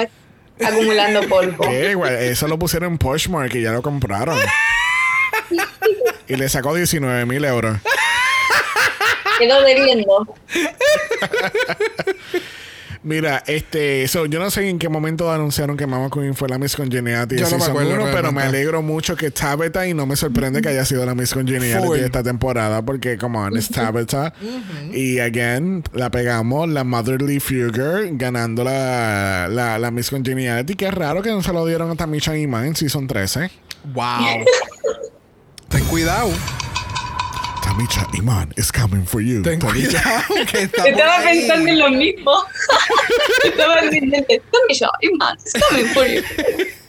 [0.66, 1.66] acumulando polvo.
[1.66, 4.40] Eso lo pusieron en Poshmark y ya lo compraron.
[6.30, 7.80] y le sacó 19 mil euros.
[9.40, 10.36] Quedó debiendo.
[13.04, 16.58] Mira, este, so, yo no sé en qué momento anunciaron que Mama Queen fue la
[16.58, 20.06] Miss Congeniality de no me acuerdo 1, pero me alegro mucho que Tabitha y no
[20.06, 21.98] me sorprende que haya sido la Miss Congeniality Full.
[21.98, 24.34] de esta temporada porque, come on, es Tabitha.
[24.94, 30.76] Y again, la pegamos, la Motherly Figure, ganando la, la, la Miss Congeniality.
[30.76, 33.50] Qué raro que no se lo dieron a Tamisha Iman en Season 13.
[33.94, 34.04] Wow.
[35.70, 36.30] Ten cuidado.
[37.68, 39.42] Tamisha Iman is coming for you.
[39.44, 40.24] Ten cuidado.
[40.50, 41.40] Que por Estaba ahí.
[41.40, 42.32] pensando en lo mismo.
[43.44, 44.18] Estaba diciendo,
[44.52, 46.24] Tamisha, man, it's coming for you.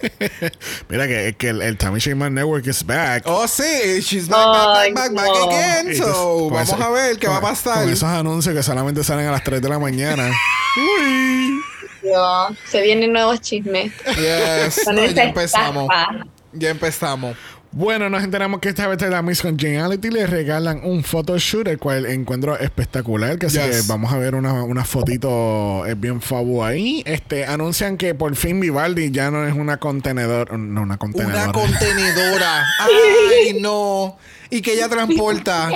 [0.89, 3.25] Mira que, que el, el Tamisha Iman Network is back.
[3.27, 4.01] Oh, sí.
[4.03, 5.47] She's back, Ay, back, back, back, no.
[5.49, 5.53] back
[5.85, 5.97] again.
[5.97, 7.83] So, vamos a ver qué va a pasar.
[7.83, 10.31] Con esos anuncios que solamente salen a las 3 de la mañana.
[10.77, 11.61] Uy.
[12.05, 13.93] No, se vienen nuevos chismes.
[14.17, 14.83] Yes.
[14.85, 15.83] Con No, esa ya empezamos.
[15.91, 16.27] estafa.
[16.53, 17.37] Ya empezamos.
[17.71, 21.79] Bueno, nos enteramos que esta vez de la Miss Congeniality le regalan un photoshoot, el
[21.79, 23.39] cual encuentro espectacular.
[23.39, 27.03] Que así que vamos a ver una, una fotito eh, bien fabu ahí.
[27.05, 30.59] Este, anuncian que por fin Vivaldi ya no es una contenedor.
[30.59, 31.45] No, una contenedora.
[31.45, 32.67] Una contenedora.
[32.81, 34.17] Ay, no.
[34.49, 35.71] Y que ella transporta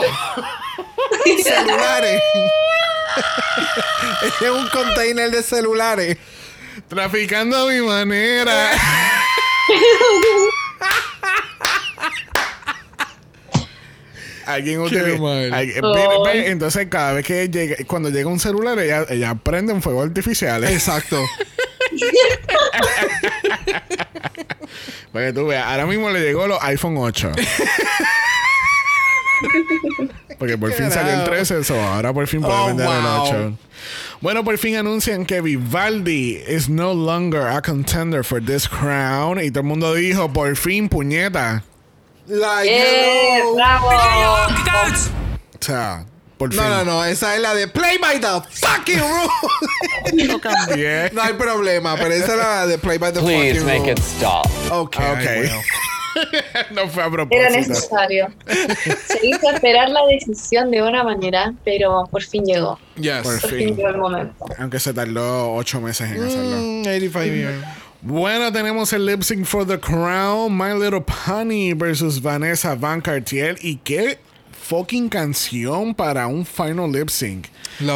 [1.44, 2.22] celulares.
[4.40, 6.16] es un container de celulares.
[6.88, 8.70] Traficando a mi manera.
[14.46, 15.20] Alguien utiliza.
[15.20, 15.52] mal.
[15.52, 15.92] alguien- Ay.
[15.92, 19.82] ve- ve, entonces, cada vez que llega, cuando llega un celular, ella, ella prende un
[19.82, 20.64] fuego artificial.
[20.64, 21.22] Exacto.
[25.12, 27.32] Para que tú veas, ahora mismo le llegó los iPhone 8.
[30.38, 32.94] Porque por fin salió el 13, eso ahora por fin puede Oh, vender wow.
[32.96, 33.06] el
[33.50, 33.58] 8.
[34.20, 39.40] Bueno, por fin anuncian que Vivaldi is no longer a contender for this crown.
[39.42, 41.64] Y todo el mundo dijo, por fin, puñeta.
[42.32, 42.70] Like,
[43.38, 43.88] ¡Eh, bravo!
[43.88, 46.06] O sea,
[46.38, 46.62] por fin.
[46.62, 47.04] No, no, no.
[47.04, 50.24] Esa es la de Play by the fucking rule.
[50.26, 51.10] Lo cambié.
[51.12, 53.92] no hay problema, pero esa es la de Play by the Please fucking make rule.
[53.92, 54.46] it stop.
[54.70, 54.96] Ok.
[54.96, 54.98] Ok.
[54.98, 55.60] ay, bueno.
[56.72, 57.50] no fue a Era propósito.
[57.50, 58.26] necesario.
[59.06, 62.78] Se hizo esperar la decisión de una manera, pero por fin llegó.
[62.96, 63.22] Yes.
[63.22, 63.58] Por Por fin.
[63.58, 64.44] fin llegó el momento.
[64.58, 66.56] Aunque se tardó 8 meses en hacerlo.
[66.56, 67.64] Mm, 85 years.
[68.02, 73.56] Bueno, tenemos el lip sync for the crown, My Little Pony versus Vanessa Van Cartier.
[73.62, 74.18] Y qué
[74.50, 77.46] fucking canción para un final lip sync.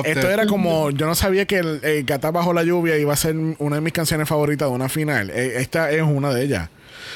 [0.04, 3.16] Esto era como, yo no sabía que el, el Gata Bajo la Lluvia iba a
[3.16, 5.30] ser una de mis canciones favoritas de una final.
[5.30, 6.70] Eh, Esta es una de ellas.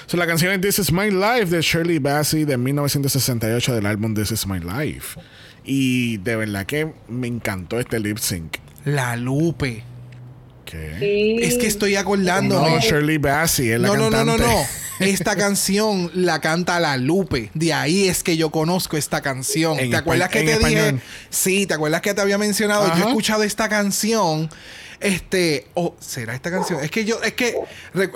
[0.07, 4.14] So, la canción es This Is My Life de Shirley Bassey de 1968 del álbum
[4.14, 5.20] This Is My Life.
[5.64, 8.57] Y de verdad que me encantó este lip sync.
[8.84, 9.84] La Lupe.
[10.72, 12.70] Es que estoy acordándome.
[12.70, 14.46] No, Shirley Bassey es la No, no, no, no, cantante.
[14.46, 14.80] no.
[15.06, 17.50] Esta canción la canta La Lupe.
[17.54, 19.78] De ahí es que yo conozco esta canción.
[19.78, 21.00] En ¿Te acuerdas que te dije?
[21.30, 22.86] Sí, ¿te acuerdas que te había mencionado?
[22.96, 24.50] Yo he escuchado esta canción.
[25.00, 26.84] Este, oh, ¿será esta canción?
[26.84, 27.54] Es que yo, es que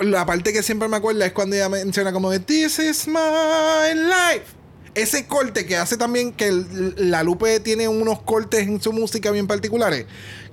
[0.01, 3.95] la parte que siempre me acuerda es cuando ella menciona como de This is my
[3.95, 4.45] life.
[4.95, 9.29] Ese corte que hace también que el- la Lupe tiene unos cortes en su música
[9.31, 10.05] bien particulares.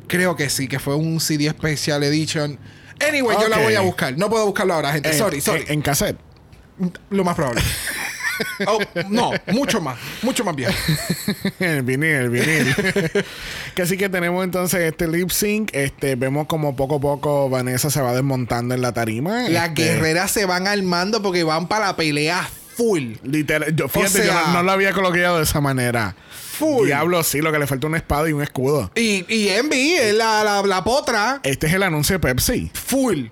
[0.08, 2.58] Creo que sí, que fue un CD Special Edition.
[3.08, 4.16] Anyway, yo la voy a buscar.
[4.18, 5.10] No puedo buscarlo ahora, gente.
[5.10, 5.62] Eh, sorry, sorry.
[5.68, 6.16] En, en cassette.
[7.10, 7.62] Lo más probable.
[8.66, 8.78] Oh,
[9.08, 9.98] no, mucho más.
[10.22, 10.70] Mucho más bien.
[11.60, 12.74] el vinil, el vinil.
[13.74, 15.68] que así que tenemos entonces este lip sync.
[15.74, 19.48] Este, vemos como poco a poco Vanessa se va desmontando en la tarima.
[19.48, 23.14] Las Este, guerreras se van armando porque van para la pelea full.
[23.24, 26.14] Literal, yo, fíjate, yo sea- no, no lo había colocado de esa manera.
[26.58, 26.86] Full.
[26.86, 28.90] Diablo, sí, lo que le falta una espada y un escudo.
[28.94, 31.40] Y, y Envy es la, la, la potra.
[31.42, 32.70] Este es el anuncio de Pepsi.
[32.74, 33.26] Full.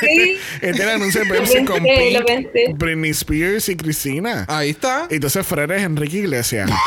[0.00, 0.38] Sí.
[0.60, 2.76] Este es el anuncio de Pepsi con Pink.
[2.76, 4.44] Britney Spears y Cristina.
[4.48, 5.06] Ahí está.
[5.10, 6.68] Y entonces Fred es Enrique Iglesias.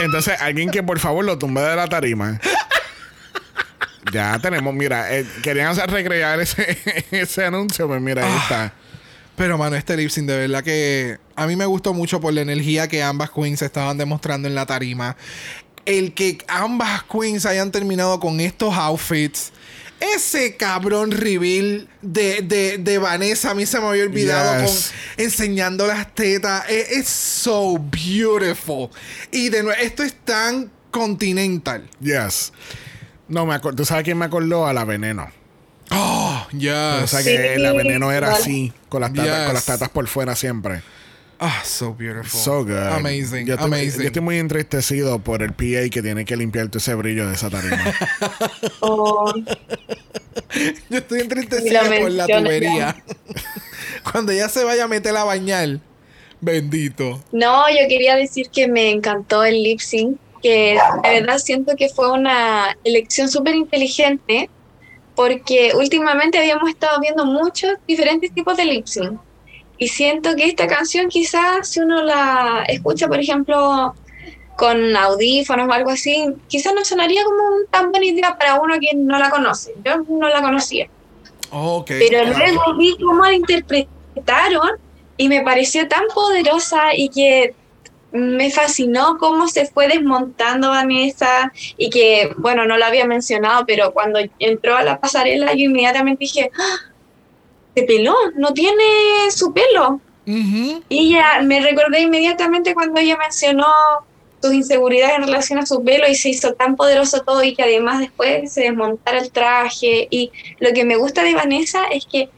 [0.00, 2.38] Entonces, alguien que por favor lo tumbe de la tarima.
[4.12, 6.78] Ya tenemos, mira, eh, querían hacer recrear ese,
[7.10, 8.26] ese anuncio, pues mira, Ah.
[8.26, 8.72] ahí está.
[9.36, 12.40] Pero, mano, este lip sync de verdad que a mí me gustó mucho por la
[12.40, 15.16] energía que ambas queens estaban demostrando en la tarima.
[15.84, 19.52] El que ambas queens hayan terminado con estos outfits.
[19.98, 24.92] Ese cabrón reveal de, de, de Vanessa, a mí se me había olvidado Yes.
[25.16, 26.64] con enseñando las tetas.
[26.68, 28.90] Es es so beautiful.
[29.30, 31.88] Y de nuevo, esto es tan continental.
[32.00, 32.52] Yes.
[33.28, 33.76] No, me acuerdo.
[33.76, 34.66] ¿Tú sabes quién me acordó?
[34.66, 35.30] A la veneno.
[35.90, 37.02] Oh, yes.
[37.04, 37.60] O sea que Sí.
[37.62, 38.40] la veneno era Vale.
[38.42, 39.44] así, con las, tatas, Yes.
[39.46, 40.82] con las tatas por fuera siempre.
[41.38, 42.40] Ah, so beautiful.
[42.40, 42.76] So good.
[42.78, 44.00] Amazing, Yo estoy, amazing.
[44.00, 47.34] yo estoy muy entristecido por el PA que tiene que limpiar todo ese brillo de
[47.34, 47.92] esa tarima.
[48.80, 49.32] Oh,
[50.88, 52.96] Yo estoy lo por la tubería.
[54.12, 55.78] Cuando ella se vaya a meter a bañar,
[56.40, 57.22] bendito.
[57.32, 61.88] No, yo quería decir que me encantó el lip sync, que de verdad siento que
[61.88, 64.48] fue una elección súper inteligente,
[65.16, 69.18] porque últimamente habíamos estado viendo muchos diferentes tipos de lip sync.
[69.78, 73.94] Y siento que esta canción quizás si uno la escucha, por ejemplo,
[74.56, 78.74] con audífonos o algo así, quizás no sonaría como un tan buena idea para uno
[78.78, 79.74] que no la conoce.
[79.84, 80.88] Yo no la conocía.
[81.50, 81.88] Ok.
[81.88, 84.70] Pero luego vi cómo la interpretaron
[85.16, 87.54] y me pareció tan poderosa y que
[88.12, 93.92] me fascinó cómo se fue desmontando Vanessa y que, bueno, no lo había mencionado, pero
[93.92, 96.92] cuando entró a la pasarela yo inmediatamente dije, ¡Ah!
[97.74, 98.82] se peló, no tiene
[99.30, 100.00] su pelo.
[100.88, 103.66] Y ya me recordé inmediatamente cuando ella mencionó
[104.42, 107.62] sus inseguridades en relación a su pelo y se hizo tan poderoso todo y que
[107.62, 110.08] además después se desmontara el traje.
[110.10, 112.28] Y lo que me gusta de Vanessa es que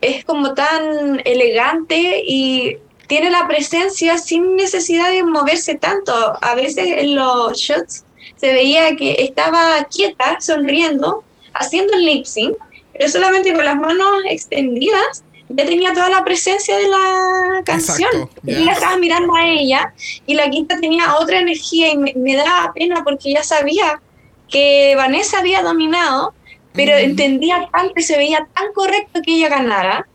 [0.00, 2.76] es como tan elegante y
[3.06, 6.12] tiene la presencia sin necesidad de moverse tanto.
[6.40, 8.04] A veces en los shots
[8.36, 12.56] se veía que estaba quieta, sonriendo, haciendo el lip sync,
[12.92, 18.08] pero solamente con las manos extendidas ya tenía toda la presencia de la canción.
[18.12, 19.92] Exacto, Y la estaba mirando a ella
[20.26, 24.00] y la quinta tenía otra energía y me, me daba pena porque ya sabía
[24.48, 26.34] que Vanessa había dominado,
[26.72, 27.04] pero Ujú.
[27.04, 30.06] entendía tanto y se veía tan correcto que ella ganara.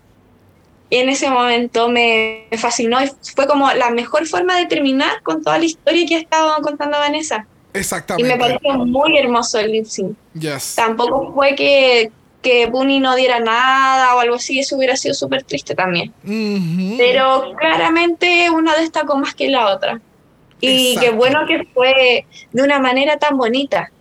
[0.89, 5.43] Y en ese momento me, fascinó y fue como la mejor forma de terminar con
[5.43, 7.45] toda la historia que ha estado contando Vanessa.
[7.73, 8.27] Y Exactamente.
[8.27, 10.17] me pareció muy hermoso el lip sync.
[10.33, 10.73] Yes.
[10.75, 12.11] Tampoco fue que,
[12.41, 16.11] que Bunny no diera nada o algo así, eso hubiera sido súper triste también.
[16.97, 20.01] Pero claramente una destacó más que la otra.
[20.59, 21.01] Y Exacto.
[21.01, 23.91] qué bueno que fue de una manera tan bonita.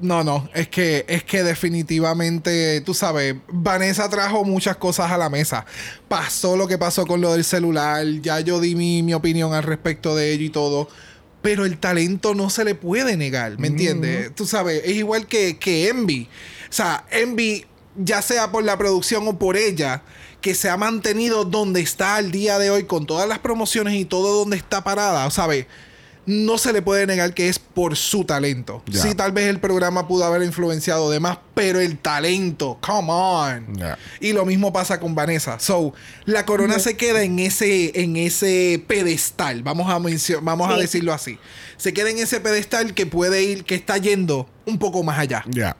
[0.00, 5.28] No, no, es que, es que definitivamente, tú sabes, Vanessa trajo muchas cosas a la
[5.28, 5.64] mesa.
[6.08, 9.62] Pasó lo que pasó con lo del celular, ya yo di mi, mi opinión al
[9.62, 10.88] respecto de ello y todo.
[11.42, 14.34] Pero el talento no se le puede negar, ¿me entiendes?
[14.34, 16.28] Tú sabes, es igual que, que Envy.
[16.68, 17.64] O sea, Envy,
[17.96, 20.02] ya sea por la producción o por ella,
[20.40, 24.04] que se ha mantenido donde está al día de hoy con todas las promociones y
[24.04, 25.66] todo donde está parada, ¿sabes?
[26.30, 28.82] No se le puede negar que es por su talento.
[28.92, 33.78] Sí, tal vez el programa pudo haber influenciado demás, pero el talento, come on.
[34.20, 35.58] Y lo mismo pasa con Vanessa.
[35.58, 35.92] So,
[36.24, 39.62] la corona se queda en ese, en ese pedestal.
[39.62, 39.98] Vamos a
[40.40, 41.38] vamos a decirlo así.
[41.76, 45.44] Se queda en ese pedestal que puede ir, que está yendo un poco más allá.
[45.48, 45.76] Ya.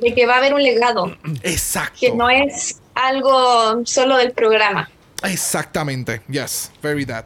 [0.00, 1.16] De que va a haber un legado.
[1.42, 1.98] Exacto.
[2.00, 4.90] Que no es algo solo del programa.
[5.22, 6.22] Exactamente.
[6.28, 7.24] Yes, very that.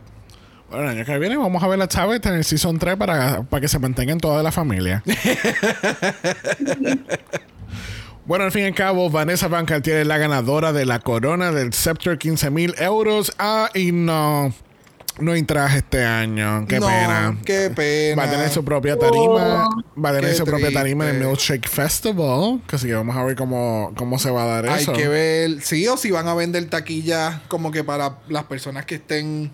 [0.70, 3.42] Bueno, el año que viene vamos a ver la Chávez en el Season 3 para,
[3.42, 5.02] para que se mantengan toda la familia.
[8.26, 11.52] bueno, al fin y al cabo, Vanessa Van Cartier es la ganadora de la corona
[11.52, 13.32] del Scepter 15 mil euros.
[13.38, 14.52] Ah, y no.
[15.18, 16.66] No hay traje este año.
[16.68, 17.38] Qué No, pena.
[17.44, 18.22] Qué pena.
[18.22, 19.66] Va a tener su propia tarima.
[19.68, 19.82] Oh.
[19.98, 21.24] va a tener su propia tarima en el.
[21.26, 22.60] Milkshake Festival.
[22.66, 24.92] Que así que vamos a ver cómo, cómo se va a dar Hay eso.
[24.92, 28.96] que ver, sí, o si van a vender taquillas como que para las personas que
[28.96, 29.52] estén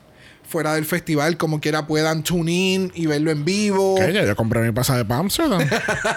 [0.53, 3.96] fuera del festival, como quiera puedan tune in y verlo en vivo.
[3.98, 4.12] ¿Qué?
[4.12, 5.66] Ya yo compré mi pasaje para Amsterdam.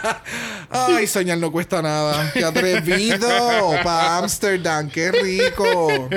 [0.69, 2.31] Ay, soñar no cuesta nada.
[2.33, 3.27] Qué atrevido.
[3.83, 6.09] Para Amsterdam, qué rico.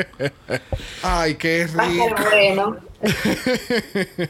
[1.02, 2.76] Ay, qué Va a rico.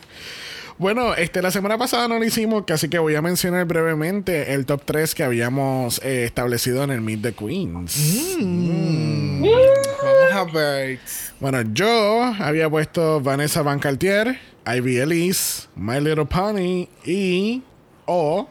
[0.78, 1.14] bueno.
[1.14, 4.66] Este, la semana pasada no lo hicimos, que así que voy a mencionar brevemente el
[4.66, 8.36] top 3 que habíamos eh, establecido en el Meet the Queens.
[8.40, 10.98] Vamos a ver.
[11.40, 17.62] Bueno, yo había puesto Vanessa Van Cartier, Ivy Elise, My Little Pony y
[18.06, 18.48] o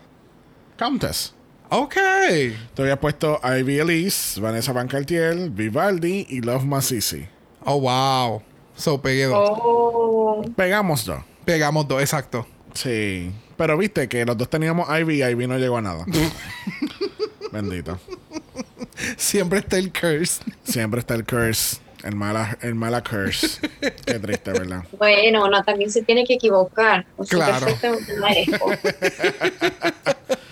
[0.78, 1.34] Countess.
[1.69, 1.95] Ok.
[1.95, 7.25] Te había puesto Ivy Elise, Vanessa Van Cartier, Vivaldi y Love Masisi.
[7.65, 8.41] Oh, wow.
[8.75, 9.59] So pegué dos.
[9.61, 11.19] Oh, Pegamos dos.
[11.48, 12.45] Pegamos dos, exacto.
[12.74, 13.32] Sí.
[13.56, 16.06] Pero viste que los dos teníamos Ivy y Ivy no llegó a nada.
[17.54, 17.98] Bendito.
[19.16, 20.41] Siempre está el curse.
[20.66, 21.78] Siempre está el curse.
[22.04, 23.62] El mala, el mala curse.
[24.06, 24.84] Qué triste, ¿verdad?
[25.00, 27.06] bueno, uno también se tiene que equivocar.
[27.16, 27.68] O sea, Claro.
[28.20, 28.70] merezco.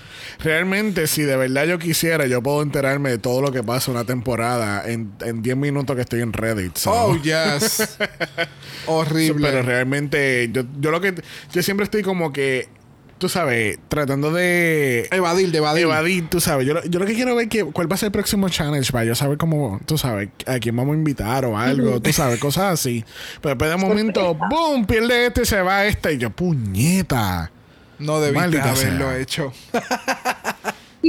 [0.46, 4.06] Realmente, si de verdad yo quisiera, yo puedo enterarme de todo lo que pasa una
[4.06, 6.78] temporada en, en 10 minutos que estoy en Reddit.
[6.78, 6.92] so.
[6.92, 7.98] Oh, yes.
[8.86, 9.50] Horrible.
[9.50, 11.16] Pero realmente, yo, yo lo que.
[11.52, 12.70] Yo siempre estoy como que.
[13.18, 15.08] Tú sabes, tratando de.
[15.12, 15.84] Evadir, de evadir.
[15.86, 16.68] Evadir, tú sabes.
[16.68, 18.92] Yo, lo- yo lo que quiero ver que cuál va a ser el próximo challenge
[18.92, 22.40] para yo saber cómo, tú sabes, a quién vamos a invitar o algo, tú sabes,
[22.40, 23.06] cosas así.
[23.42, 24.86] Pero después de momento, ¡boom!
[24.86, 26.14] Pierde este, se va este.
[26.14, 27.52] Y yo, puñeta.
[28.00, 29.20] No debiste Maldita haberlo sea.
[29.20, 29.54] hecho.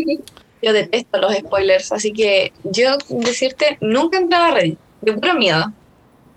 [0.62, 5.72] Yo detesto los spoilers, así que yo decirte, nunca entraba a Reddit, de puro miedo.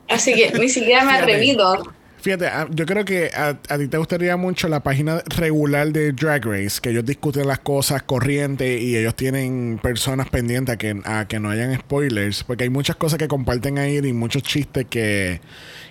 [0.08, 1.84] Así que ni siquiera me he atrevido.
[2.22, 6.12] Fíjate, a- yo creo que a, a ti te gustaría mucho la página regular de
[6.12, 11.02] Drag Race, que ellos discuten las cosas corrientes y ellos tienen personas pendientes a que,
[11.06, 14.86] a que no hayan spoilers, porque hay muchas cosas que comparten ahí y muchos chistes
[14.89, 15.39] que,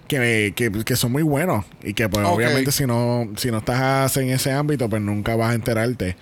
[0.09, 4.17] que, que- que son muy buenos y que pues obviamente si no, si no estás
[4.17, 6.17] en ese ámbito pues nunca vas a enterarte.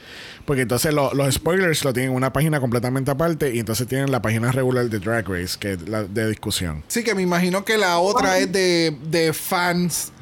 [0.44, 4.10] Porque entonces lo- los spoilers lo tienen en una página completamente aparte y entonces tienen
[4.10, 6.84] la página regular de Drag Race, que es la de discusión.
[6.88, 10.12] Sí, que me imagino que la otra es de, de fans.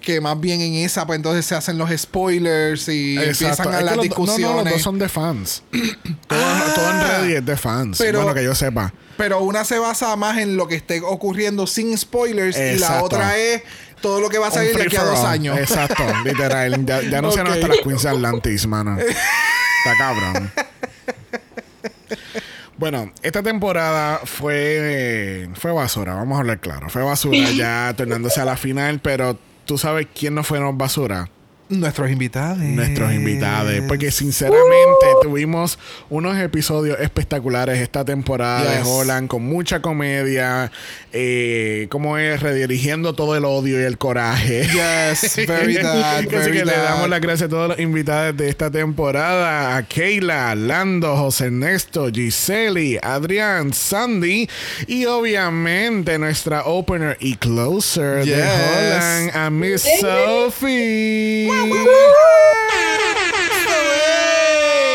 [0.00, 3.30] Que más bien en esa, pues entonces se hacen los spoilers y Exacto.
[3.70, 4.40] empiezan a Es las discusiones.
[4.46, 5.62] No, no, los dos son de fans.
[6.28, 6.38] todo,
[6.74, 7.96] todo en Reddit es de fans.
[7.98, 8.92] Pero- bueno, que yo sepa.
[9.16, 13.36] Pero una se basa más en lo que esté ocurriendo sin spoilers y la otra
[13.36, 13.62] es
[14.00, 15.26] todo lo que va a salir de aquí a dos all.
[15.26, 15.58] años.
[15.58, 16.84] Exacto, literal.
[16.84, 17.48] Ya, ya no se Ok.
[17.48, 18.98] hasta las Queens Atlantis, mano.
[18.98, 20.50] Está cabrón.
[22.76, 26.88] Bueno, esta temporada fue fue basura, vamos a hablar claro.
[26.90, 31.28] Fue basura ya tornándose a la final, pero tú sabes quién no fueron basura.
[31.68, 32.58] Nuestros invitados.
[32.58, 33.72] nuestros invitados.
[33.88, 35.78] Porque sinceramente tuvimos
[36.10, 38.86] unos episodios espectaculares esta temporada de Yes.
[38.86, 40.70] Holland con mucha comedia.
[41.12, 44.64] Eh, como es redirigiendo todo el odio y el coraje.
[44.64, 46.82] Yes, very that, Así very que le that.
[46.84, 52.08] damos las gracias a todos los invitados de esta temporada: a Keila, Lando, José Ernesto,
[52.12, 54.48] Giseli, Adrián, Sandy
[54.86, 58.44] y obviamente nuestra opener y closer de Yes.
[58.44, 61.53] Holland, a Miss Sophie.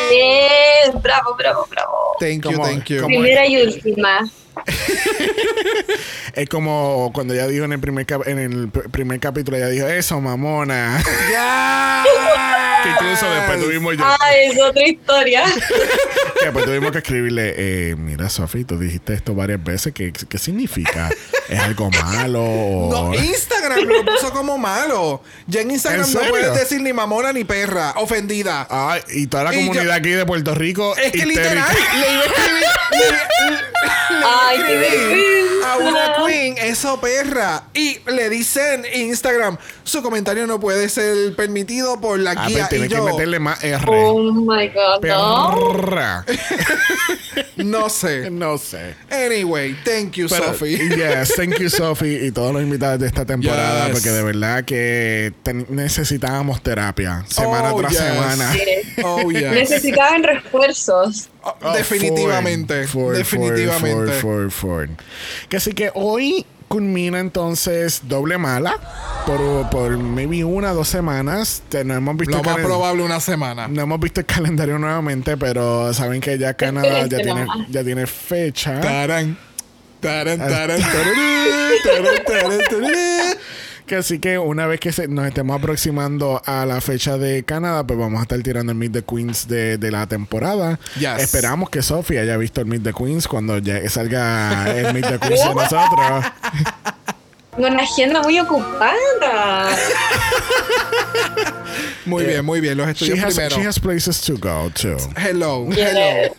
[0.10, 2.16] Bien, bravo, bravo, bravo.
[2.20, 3.06] Thank you, thank you.
[3.06, 4.20] Primera y última.
[6.34, 9.68] Es como cuando ella dijo en el primer cap- en el pr- primer capítulo, ella
[9.68, 11.02] dijo, eso, mamona.
[12.84, 15.44] Que incluso después tuvimos yo- Ah, es otra historia.
[16.40, 20.38] que después tuvimos que escribirle, eh, mira, Sofi, tú dijiste esto varias veces, ¿qué, qué
[20.38, 21.10] significa?
[21.48, 22.44] ¿Es algo malo?
[22.44, 25.22] o- No, Instagram lo puso como malo.
[25.48, 27.94] Ya en Instagram ¿En no puedes decir ni mamona ni perra.
[27.98, 28.68] Ofendida.
[28.70, 30.96] Ay, y toda la Y comunidad yo- aquí de Puerto Rico.
[30.98, 31.42] es que histérica.
[31.42, 33.00] literal le iba a escribir, le-
[33.50, 33.70] le-
[34.26, 35.24] Ay, qué le escribí
[35.66, 37.64] a una queen, eso perra.
[37.74, 42.66] Y le dicen en Instagram, su comentario no puede ser permitido por la Ah, guía.
[42.70, 43.84] Pero tiene y que meterle más R.
[43.88, 45.74] Oh my god, no.
[45.74, 46.26] Perra.
[47.58, 48.30] No sé.
[48.32, 48.96] no sé.
[49.12, 50.78] Anyway, thank you, Pero, Sophie.
[50.96, 53.94] Yes, thank you, Sophie, y todos los invitados de esta temporada, Yes.
[53.96, 55.34] porque de verdad que
[55.68, 58.02] necesitábamos terapia, semana Oh, tras yes.
[58.02, 58.54] semana.
[59.04, 59.52] Oh, yes.
[59.52, 61.30] Necesitaban refuerzos.
[61.44, 62.88] Oh, definitivamente.
[62.88, 64.12] Ford, Ford, definitivamente.
[64.14, 64.90] Ford, Ford, Ford.
[65.50, 68.78] Que así que hoy culmina entonces doble mala
[69.26, 71.62] por, por maybe una o dos semanas.
[71.84, 73.68] No hemos visto Lo más calen- probable una semana.
[73.68, 78.08] No hemos visto el calendario nuevamente, pero saben que ya Canadá ya tiene, ya tiene
[78.08, 78.80] fecha.
[78.80, 79.38] Tarán.
[80.00, 80.48] Tarán, Ah.
[80.48, 80.80] tarán,
[81.84, 83.38] tarán, tarán.
[83.90, 87.84] Que así que una vez que se- nos estemos aproximando a la fecha de Canadá,
[87.88, 90.80] pues vamos a estar tirando el Meet the Queens de, de la temporada.
[91.00, 91.18] Yes.
[91.24, 95.18] Esperamos que Sophie haya visto el Meet the Queens cuando ya salga el Meet the
[95.18, 96.26] Queens de nosotros.
[97.56, 99.70] Tengo una agenda muy ocupada.
[102.06, 102.78] Muy bien, muy bien.
[102.78, 103.56] Los She estudios has, primero.
[103.56, 104.98] she has places to go to.
[105.16, 105.76] Hello, hello.
[105.76, 106.32] Yeah.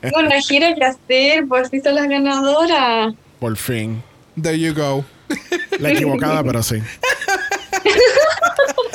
[0.00, 3.14] Tengo una gira que hacer, por si son las ganadoras.
[3.38, 4.02] Por fin.
[4.40, 5.04] There you go.
[5.78, 6.76] La equivocada, pero sí.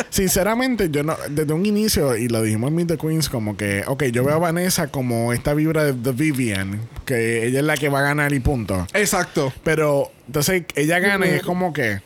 [0.09, 3.84] Sinceramente, yo no, desde un inicio, y lo dijimos en Meet the Queens, como que,
[3.88, 7.75] ok, yo veo a Vanessa como esta vibra de The Vivian, que ella es la
[7.77, 8.86] que va a ganar y punto.
[8.93, 9.51] Exacto.
[9.63, 12.01] Pero, entonces, ella gana y es como que,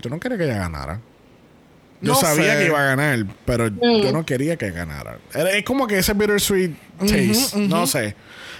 [0.00, 1.00] yo no quería que ella ganara.
[2.00, 2.58] Yo No sabía sé.
[2.60, 5.18] que iba a ganar, pero yo no quería que ganara.
[5.34, 8.14] Es como que ese bittersweet taste, no sé.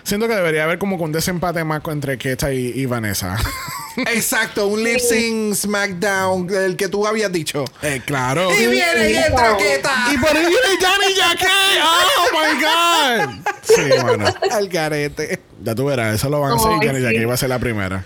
[0.04, 3.36] Siento que debería haber como que un desempate más entre Keta y, y Vanessa.
[3.96, 4.66] Exacto.
[4.68, 7.64] Un lip sync SmackDown, el que tú habías dicho.
[7.82, 8.50] eh, claro.
[8.52, 9.92] Y viene y entra Keta.
[10.12, 11.46] Y por ahí viene Johnny Jackie.
[11.82, 13.52] ¡Oh, my God!
[13.62, 14.26] Sí, bueno.
[14.50, 15.40] Al garete.
[15.62, 17.02] Ya tú verás, eso lo van a hacer y Johnny sí.
[17.04, 18.04] Jackie va a ser la primera.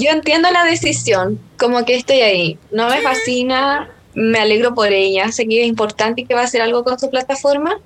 [0.00, 2.58] Yo entiendo la decisión, como que estoy ahí.
[2.72, 6.44] No me fascina, me alegro por ella, sé que es importante y que va a
[6.44, 7.78] hacer algo con su plataforma.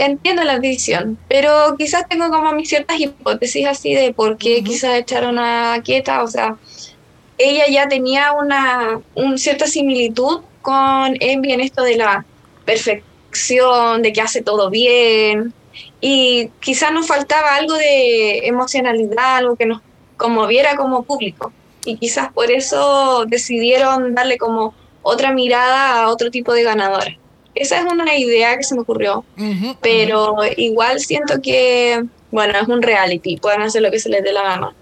[0.00, 4.98] Entiendo la decisión, pero quizás tengo como mis ciertas hipótesis así de por qué quizás
[4.98, 6.22] echaron a Quieta.
[6.22, 6.56] O sea,
[7.38, 12.24] ella ya tenía una un cierta similitud con Envy en esto de la
[12.64, 15.52] perfección, de que hace todo bien.
[16.00, 19.80] Y quizás nos faltaba algo de emocionalidad, algo que nos
[20.16, 21.52] conmoviera como público.
[21.84, 27.16] Y quizás por eso decidieron darle como otra mirada a otro tipo de ganadora.
[27.60, 29.24] Esa es una idea que se me ocurrió,
[29.80, 34.32] pero igual siento que, bueno, es un reality, pueden hacer lo que se les dé
[34.32, 34.74] la gana.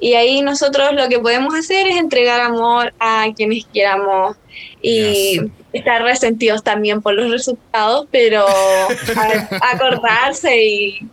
[0.00, 4.36] Y ahí nosotros lo que podemos hacer es entregar amor a quienes queramos
[4.80, 5.42] y Yes.
[5.72, 8.44] estar resentidos también por los resultados, pero
[9.72, 11.08] acordarse y,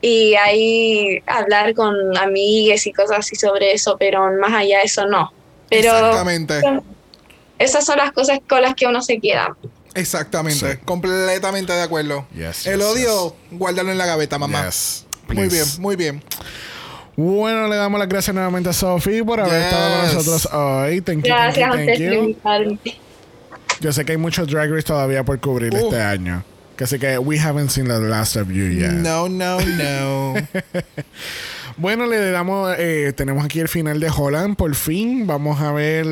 [0.00, 5.06] y ahí hablar con amigues y cosas así sobre eso, pero más allá de eso
[5.06, 5.32] no.
[5.70, 6.60] Pero Exactamente.
[7.58, 9.56] esas son las cosas con las que uno se queda.
[9.96, 10.72] Exactamente.
[10.74, 10.78] Sí.
[10.84, 12.26] Completamente de acuerdo.
[12.34, 14.64] Yes, El yes, odio, guárdalo en la gaveta, mamá.
[14.66, 16.22] Yes, Muy bien, muy bien.
[17.16, 20.14] Bueno, le damos las gracias nuevamente a Sophie por haber estado con Yes.
[20.14, 21.00] nosotros hoy.
[21.00, 22.92] Thank you, Gracias a thank you, ustedes thank you.
[23.80, 25.76] Yo sé que hay muchos Drag Race todavía por cubrir Uh.
[25.78, 26.44] este año.
[26.76, 28.90] Que así que we haven't seen the last of you yet.
[28.92, 30.34] No, no, no.
[31.78, 35.26] Bueno, le damos, eh, tenemos aquí el final de Holland, por fin.
[35.26, 36.06] Vamos a ver.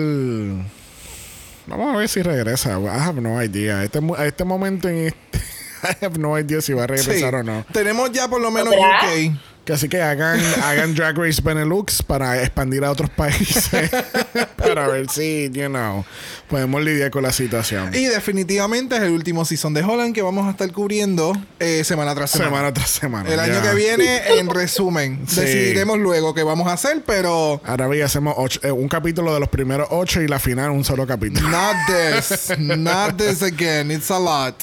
[1.66, 2.78] Vamos a ver si regresa.
[2.78, 3.82] I have no idea.
[3.84, 5.38] Este, a este momento en este,
[5.82, 7.24] I have no idea si va a regresar Sí.
[7.24, 7.64] o no.
[7.72, 8.88] Tenemos ya por lo menos ¿Otra?
[9.08, 9.38] UK.
[9.72, 13.90] Así que hagan, hagan Drag Race Benelux para expandir a otros países.
[14.56, 16.04] para ver si, you know,
[16.48, 17.94] podemos lidiar con la situación.
[17.94, 22.14] Y definitivamente es el último season de Holland que vamos a estar cubriendo eh, semana
[22.14, 22.50] tras semana.
[22.50, 23.30] semana tras semana.
[23.32, 25.24] El año que viene, en resumen.
[25.34, 25.40] Sí.
[25.40, 29.40] Decidiremos luego qué vamos a hacer, pero Ahora bien, hacemos ocho- eh, un capítulo de
[29.40, 31.48] los primeros ocho y la final un solo capítulo.
[31.48, 32.52] not this.
[32.58, 33.90] not this again.
[33.90, 34.54] It's a lot.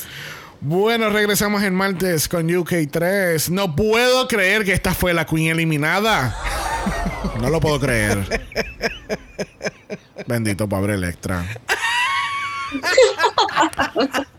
[0.64, 3.49] Bueno, regresamos el martes con UK3.
[3.49, 6.38] No puedo creer que esta fue la Queen eliminada.
[7.41, 8.47] No lo puedo creer.
[10.28, 11.43] Bendito pobre Electra.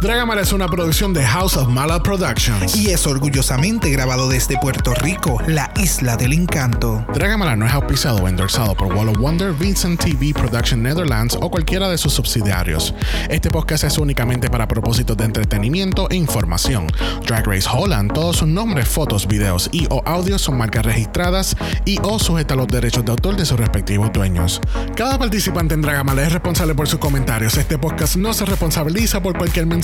[0.00, 2.76] Dragamala es una producción de House of Mala Productions.
[2.76, 7.04] Y es orgullosamente grabado desde Puerto Rico, la isla del encanto.
[7.12, 11.50] Dragamala no es auspiciado o endorsado por Wall of Wonder, Vincent TV Production Netherlands o
[11.50, 12.94] cualquiera de sus subsidiarios.
[13.28, 16.86] Este podcast es únicamente para propósitos de entretenimiento e información.
[17.26, 21.98] Drag Race Holland, todos sus nombres, fotos, videos y o audios son marcas registradas y
[22.04, 24.60] o sujeta a los derechos de autor de sus respectivos dueños.
[24.94, 27.56] Cada participante en Dragamala es responsable por sus comentarios.
[27.56, 29.66] Este podcast no se responsabiliza por cualquier